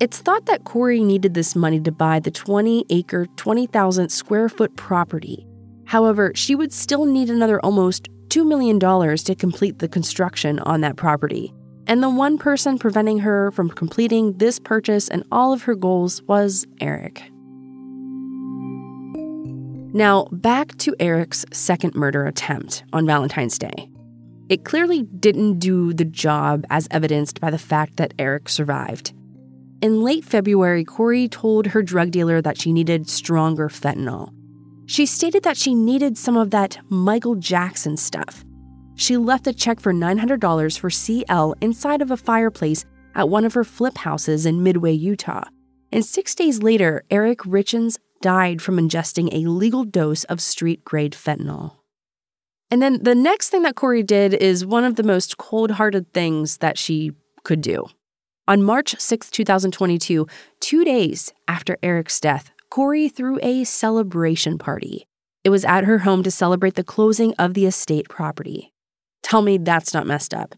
It's 0.00 0.18
thought 0.18 0.46
that 0.46 0.64
Kouri 0.64 1.00
needed 1.04 1.34
this 1.34 1.54
money 1.54 1.78
to 1.80 1.92
buy 1.92 2.18
the 2.18 2.32
20 2.32 2.86
acre, 2.90 3.26
20,000 3.36 4.08
square 4.08 4.48
foot 4.48 4.76
property. 4.76 5.46
However, 5.84 6.32
she 6.34 6.56
would 6.56 6.72
still 6.72 7.04
need 7.04 7.30
another 7.30 7.60
almost 7.60 8.08
$2 8.26 8.44
million 8.44 8.80
to 8.80 9.34
complete 9.36 9.78
the 9.78 9.88
construction 9.88 10.58
on 10.58 10.80
that 10.80 10.96
property. 10.96 11.54
And 11.86 12.02
the 12.02 12.10
one 12.10 12.36
person 12.36 12.80
preventing 12.80 13.20
her 13.20 13.52
from 13.52 13.70
completing 13.70 14.38
this 14.38 14.58
purchase 14.58 15.08
and 15.08 15.22
all 15.30 15.52
of 15.52 15.62
her 15.62 15.76
goals 15.76 16.20
was 16.24 16.66
Eric. 16.80 17.30
Now, 19.96 20.28
back 20.30 20.76
to 20.80 20.94
Eric's 21.00 21.46
second 21.54 21.94
murder 21.94 22.26
attempt 22.26 22.84
on 22.92 23.06
Valentine's 23.06 23.58
Day. 23.58 23.88
It 24.50 24.62
clearly 24.62 25.04
didn't 25.04 25.58
do 25.58 25.94
the 25.94 26.04
job 26.04 26.66
as 26.68 26.86
evidenced 26.90 27.40
by 27.40 27.50
the 27.50 27.56
fact 27.56 27.96
that 27.96 28.12
Eric 28.18 28.50
survived. 28.50 29.14
In 29.80 30.02
late 30.02 30.22
February, 30.22 30.84
Kouri 30.84 31.30
told 31.30 31.68
her 31.68 31.82
drug 31.82 32.10
dealer 32.10 32.42
that 32.42 32.60
she 32.60 32.74
needed 32.74 33.08
stronger 33.08 33.70
fentanyl. 33.70 34.34
She 34.84 35.06
stated 35.06 35.44
that 35.44 35.56
she 35.56 35.74
needed 35.74 36.18
some 36.18 36.36
of 36.36 36.50
that 36.50 36.76
Michael 36.90 37.36
Jackson 37.36 37.96
stuff. 37.96 38.44
She 38.96 39.16
left 39.16 39.46
a 39.46 39.54
check 39.54 39.80
for 39.80 39.94
$900 39.94 40.78
for 40.78 40.90
CL 40.90 41.54
inside 41.62 42.02
of 42.02 42.10
a 42.10 42.18
fireplace 42.18 42.84
at 43.14 43.30
one 43.30 43.46
of 43.46 43.54
her 43.54 43.64
flip 43.64 43.96
houses 43.96 44.44
in 44.44 44.62
Midway, 44.62 44.92
Utah. 44.92 45.44
And 45.90 46.04
six 46.04 46.34
days 46.34 46.62
later, 46.62 47.02
Eric 47.10 47.38
Richins 47.38 47.96
died 48.20 48.62
from 48.62 48.76
ingesting 48.76 49.28
a 49.32 49.48
legal 49.48 49.84
dose 49.84 50.24
of 50.24 50.40
street 50.40 50.84
grade 50.84 51.12
fentanyl. 51.12 51.76
And 52.70 52.82
then 52.82 53.02
the 53.02 53.14
next 53.14 53.50
thing 53.50 53.62
that 53.62 53.76
Kouri 53.76 54.04
did 54.04 54.34
is 54.34 54.66
one 54.66 54.84
of 54.84 54.96
the 54.96 55.02
most 55.02 55.38
cold 55.38 55.72
hearted 55.72 56.12
things 56.12 56.58
that 56.58 56.78
she 56.78 57.12
could 57.44 57.60
do. 57.60 57.86
On 58.48 58.62
March 58.62 58.98
6, 58.98 59.30
2022, 59.30 60.26
two 60.60 60.84
days 60.84 61.32
after 61.48 61.78
Eric's 61.82 62.20
death, 62.20 62.50
Kouri 62.70 63.12
threw 63.12 63.38
a 63.42 63.64
celebration 63.64 64.58
party. 64.58 65.06
It 65.44 65.50
was 65.50 65.64
at 65.64 65.84
her 65.84 65.98
home 65.98 66.22
to 66.24 66.30
celebrate 66.30 66.74
the 66.74 66.84
closing 66.84 67.34
of 67.34 67.54
the 67.54 67.66
estate 67.66 68.08
property. 68.08 68.72
Tell 69.22 69.42
me 69.42 69.58
that's 69.58 69.94
not 69.94 70.06
messed 70.06 70.34
up. 70.34 70.54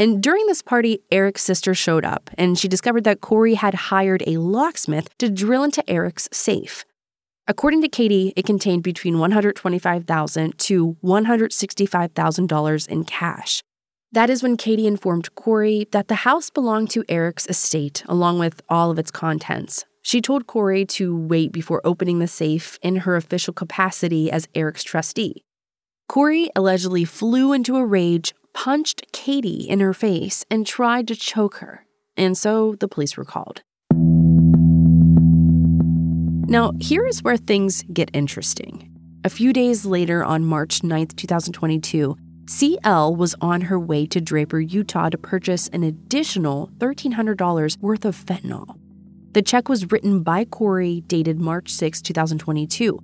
And 0.00 0.22
during 0.22 0.46
this 0.46 0.62
party, 0.62 1.02
Eric's 1.10 1.44
sister 1.44 1.74
showed 1.74 2.06
up 2.06 2.30
and 2.38 2.58
she 2.58 2.68
discovered 2.68 3.04
that 3.04 3.20
Kouri 3.20 3.54
had 3.54 3.74
hired 3.74 4.22
a 4.26 4.38
locksmith 4.38 5.10
to 5.18 5.28
drill 5.28 5.62
into 5.62 5.88
Eric's 5.90 6.26
safe. 6.32 6.86
According 7.46 7.82
to 7.82 7.88
Katie, 7.88 8.32
it 8.34 8.46
contained 8.46 8.82
between 8.82 9.18
125,000 9.18 10.58
to 10.58 10.96
$165,000 11.04 12.88
in 12.88 13.04
cash. 13.04 13.62
That 14.10 14.30
is 14.30 14.42
when 14.42 14.56
Katie 14.56 14.86
informed 14.86 15.34
Kouri 15.34 15.90
that 15.90 16.08
the 16.08 16.14
house 16.14 16.48
belonged 16.48 16.88
to 16.92 17.04
Eric's 17.06 17.46
estate 17.46 18.02
along 18.08 18.38
with 18.38 18.62
all 18.70 18.90
of 18.90 18.98
its 18.98 19.10
contents. 19.10 19.84
She 20.00 20.22
told 20.22 20.46
Kouri 20.46 20.88
to 20.88 21.14
wait 21.14 21.52
before 21.52 21.82
opening 21.84 22.20
the 22.20 22.26
safe 22.26 22.78
in 22.80 22.96
her 22.96 23.16
official 23.16 23.52
capacity 23.52 24.32
as 24.32 24.48
Eric's 24.54 24.82
trustee. 24.82 25.44
Kouri 26.10 26.48
allegedly 26.56 27.04
flew 27.04 27.52
into 27.52 27.76
a 27.76 27.84
rage, 27.84 28.32
punched 28.52 29.12
Katie 29.12 29.68
in 29.68 29.80
her 29.80 29.94
face, 29.94 30.44
and 30.50 30.66
tried 30.66 31.08
to 31.08 31.16
choke 31.16 31.56
her, 31.56 31.86
and 32.16 32.36
so 32.36 32.74
the 32.74 32.88
police 32.88 33.16
were 33.16 33.24
called. 33.24 33.62
Now, 36.50 36.72
here 36.80 37.06
is 37.06 37.22
where 37.22 37.36
things 37.36 37.84
get 37.92 38.10
interesting. 38.12 38.90
A 39.24 39.30
few 39.30 39.52
days 39.52 39.86
later, 39.86 40.24
on 40.24 40.44
March 40.44 40.82
9, 40.82 41.06
2022, 41.08 42.16
CL 42.48 43.14
was 43.14 43.36
on 43.40 43.60
her 43.60 43.78
way 43.78 44.06
to 44.06 44.20
Draper, 44.20 44.58
Utah 44.58 45.10
to 45.10 45.18
purchase 45.18 45.68
an 45.68 45.84
additional 45.84 46.68
$1,300 46.78 47.78
worth 47.80 48.04
of 48.04 48.16
fentanyl. 48.16 48.76
The 49.32 49.42
check 49.42 49.68
was 49.68 49.92
written 49.92 50.24
by 50.24 50.44
Kouri, 50.44 51.06
dated 51.06 51.38
March 51.38 51.70
6, 51.70 52.02
2022. 52.02 52.98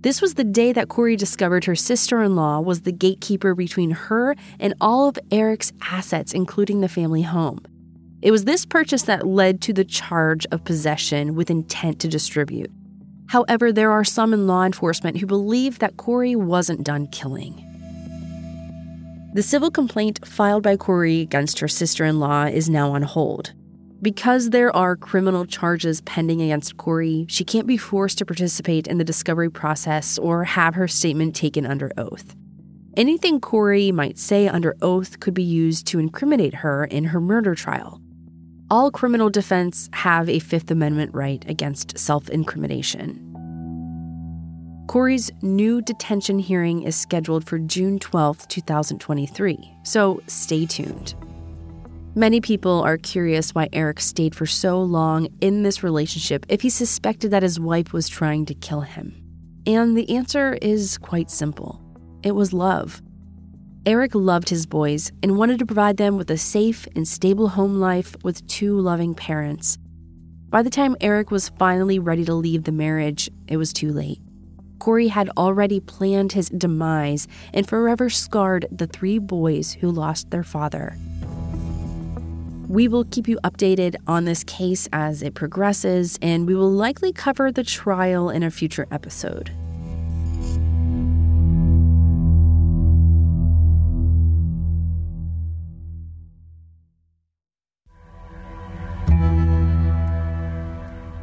This 0.00 0.20
was 0.22 0.34
the 0.34 0.44
day 0.44 0.72
that 0.72 0.88
Kouri 0.88 1.16
discovered 1.16 1.64
her 1.64 1.74
sister 1.74 2.22
in 2.22 2.36
law 2.36 2.60
was 2.60 2.82
the 2.82 2.92
gatekeeper 2.92 3.54
between 3.54 3.90
her 3.92 4.36
and 4.60 4.74
all 4.80 5.08
of 5.08 5.18
Eric's 5.30 5.72
assets, 5.80 6.32
including 6.32 6.80
the 6.80 6.88
family 6.88 7.22
home. 7.22 7.60
It 8.22 8.30
was 8.30 8.44
this 8.44 8.66
purchase 8.66 9.02
that 9.02 9.26
led 9.26 9.60
to 9.62 9.72
the 9.72 9.84
charge 9.84 10.46
of 10.52 10.64
possession 10.64 11.34
with 11.34 11.50
intent 11.50 12.00
to 12.00 12.08
distribute. 12.08 12.70
However, 13.28 13.72
there 13.72 13.90
are 13.90 14.04
some 14.04 14.32
in 14.32 14.46
law 14.46 14.64
enforcement 14.64 15.18
who 15.18 15.26
believe 15.26 15.80
that 15.80 15.96
Kouri 15.96 16.36
wasn't 16.36 16.84
done 16.84 17.08
killing. 17.08 17.62
The 19.34 19.42
civil 19.42 19.70
complaint 19.70 20.26
filed 20.26 20.62
by 20.62 20.76
Kouri 20.76 21.22
against 21.22 21.58
her 21.58 21.68
sister 21.68 22.04
in 22.04 22.20
law 22.20 22.44
is 22.44 22.70
now 22.70 22.92
on 22.92 23.02
hold. 23.02 23.52
Because 24.02 24.50
there 24.50 24.74
are 24.76 24.94
criminal 24.94 25.46
charges 25.46 26.02
pending 26.02 26.42
against 26.42 26.76
Kouri, 26.76 27.24
she 27.28 27.44
can't 27.44 27.66
be 27.66 27.78
forced 27.78 28.18
to 28.18 28.26
participate 28.26 28.86
in 28.86 28.98
the 28.98 29.04
discovery 29.04 29.50
process 29.50 30.18
or 30.18 30.44
have 30.44 30.74
her 30.74 30.86
statement 30.86 31.34
taken 31.34 31.64
under 31.64 31.90
oath. 31.96 32.36
Anything 32.96 33.40
Kouri 33.40 33.92
might 33.92 34.18
say 34.18 34.48
under 34.48 34.76
oath 34.82 35.20
could 35.20 35.34
be 35.34 35.42
used 35.42 35.86
to 35.88 35.98
incriminate 35.98 36.54
her 36.54 36.84
in 36.84 37.04
her 37.04 37.20
murder 37.20 37.54
trial. 37.54 38.00
All 38.70 38.90
criminal 38.90 39.30
defense 39.30 39.88
have 39.92 40.28
a 40.28 40.40
Fifth 40.40 40.70
Amendment 40.70 41.14
right 41.14 41.44
against 41.48 41.98
self 41.98 42.28
incrimination. 42.28 43.22
Kouri's 44.86 45.30
new 45.42 45.80
detention 45.82 46.38
hearing 46.38 46.82
is 46.82 46.96
scheduled 46.96 47.46
for 47.46 47.58
June 47.58 47.98
12, 47.98 48.46
2023, 48.48 49.72
so 49.82 50.22
stay 50.26 50.64
tuned. 50.64 51.14
Many 52.18 52.40
people 52.40 52.80
are 52.80 52.96
curious 52.96 53.54
why 53.54 53.68
Eric 53.74 54.00
stayed 54.00 54.34
for 54.34 54.46
so 54.46 54.80
long 54.80 55.28
in 55.42 55.64
this 55.64 55.82
relationship 55.82 56.46
if 56.48 56.62
he 56.62 56.70
suspected 56.70 57.30
that 57.30 57.42
his 57.42 57.60
wife 57.60 57.92
was 57.92 58.08
trying 58.08 58.46
to 58.46 58.54
kill 58.54 58.80
him. 58.80 59.22
And 59.66 59.94
the 59.94 60.16
answer 60.16 60.54
is 60.62 60.96
quite 60.96 61.30
simple 61.30 61.78
it 62.22 62.32
was 62.34 62.54
love. 62.54 63.02
Eric 63.84 64.14
loved 64.14 64.48
his 64.48 64.64
boys 64.64 65.12
and 65.22 65.36
wanted 65.36 65.58
to 65.58 65.66
provide 65.66 65.98
them 65.98 66.16
with 66.16 66.30
a 66.30 66.38
safe 66.38 66.88
and 66.96 67.06
stable 67.06 67.48
home 67.48 67.80
life 67.80 68.16
with 68.24 68.46
two 68.46 68.80
loving 68.80 69.14
parents. 69.14 69.76
By 70.48 70.62
the 70.62 70.70
time 70.70 70.96
Eric 71.02 71.30
was 71.30 71.50
finally 71.50 71.98
ready 71.98 72.24
to 72.24 72.32
leave 72.32 72.64
the 72.64 72.72
marriage, 72.72 73.28
it 73.46 73.58
was 73.58 73.74
too 73.74 73.92
late. 73.92 74.22
Kouri 74.78 75.10
had 75.10 75.28
already 75.36 75.80
planned 75.80 76.32
his 76.32 76.48
demise 76.48 77.28
and 77.52 77.68
forever 77.68 78.08
scarred 78.08 78.66
the 78.70 78.86
three 78.86 79.18
boys 79.18 79.74
who 79.74 79.90
lost 79.90 80.30
their 80.30 80.44
father. 80.44 80.96
We 82.68 82.88
will 82.88 83.04
keep 83.04 83.28
you 83.28 83.38
updated 83.44 83.94
on 84.06 84.24
this 84.24 84.42
case 84.42 84.88
as 84.92 85.22
it 85.22 85.34
progresses, 85.34 86.18
and 86.20 86.46
we 86.46 86.54
will 86.54 86.70
likely 86.70 87.12
cover 87.12 87.52
the 87.52 87.62
trial 87.62 88.28
in 88.28 88.42
a 88.42 88.50
future 88.50 88.88
episode. 88.90 89.50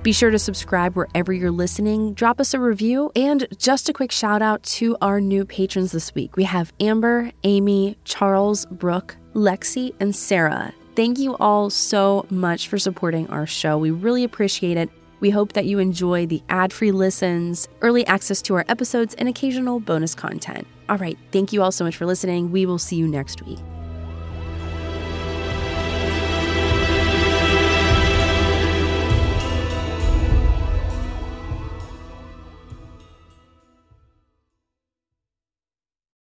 Be 0.02 0.12
sure 0.12 0.32
to 0.32 0.40
subscribe 0.40 0.98
wherever 0.98 1.32
you're 1.32 1.50
listening, 1.50 2.14
drop 2.14 2.42
us 2.42 2.54
a 2.54 2.60
review, 2.60 3.10
and 3.16 3.48
just 3.58 3.88
a 3.88 3.94
quick 3.94 4.12
shout 4.12 4.42
out 4.42 4.62
to 4.64 4.98
our 5.02 5.22
new 5.22 5.46
patrons 5.46 5.94
this 5.94 6.14
week. 6.14 6.36
We 6.36 6.44
have 6.44 6.74
Amber, 6.82 7.32
Amy, 7.46 7.98
Charles, 8.04 8.66
Brooke, 8.66 9.16
Lexi, 9.34 9.94
and 10.02 10.14
Sarah. 10.14 10.74
Thank 10.96 11.18
you 11.18 11.36
all 11.38 11.72
so 11.72 12.28
much 12.30 12.68
for 12.68 12.78
supporting 12.78 13.28
our 13.30 13.48
show. 13.48 13.80
We 13.80 13.90
really 13.90 14.24
appreciate 14.24 14.78
it. 14.78 14.92
We 15.22 15.32
hope 15.32 15.54
that 15.54 15.66
you 15.66 15.80
enjoy 15.80 16.28
the 16.28 16.44
ad 16.50 16.72
free 16.72 16.92
listens, 16.92 17.68
early 17.82 18.06
access 18.06 18.44
to 18.44 18.56
our 18.56 18.66
episodes, 18.68 19.16
and 19.16 19.28
occasional 19.28 19.80
bonus 19.80 20.14
content. 20.14 20.68
All 20.90 20.98
right, 20.98 21.18
thank 21.32 21.52
you 21.52 21.64
all 21.64 21.72
so 21.72 21.84
much 21.84 21.96
for 21.96 22.06
listening. 22.06 22.52
We 22.52 22.68
will 22.68 22.78
see 22.78 22.98
you 22.98 23.08
next 23.08 23.44
week. 23.44 23.60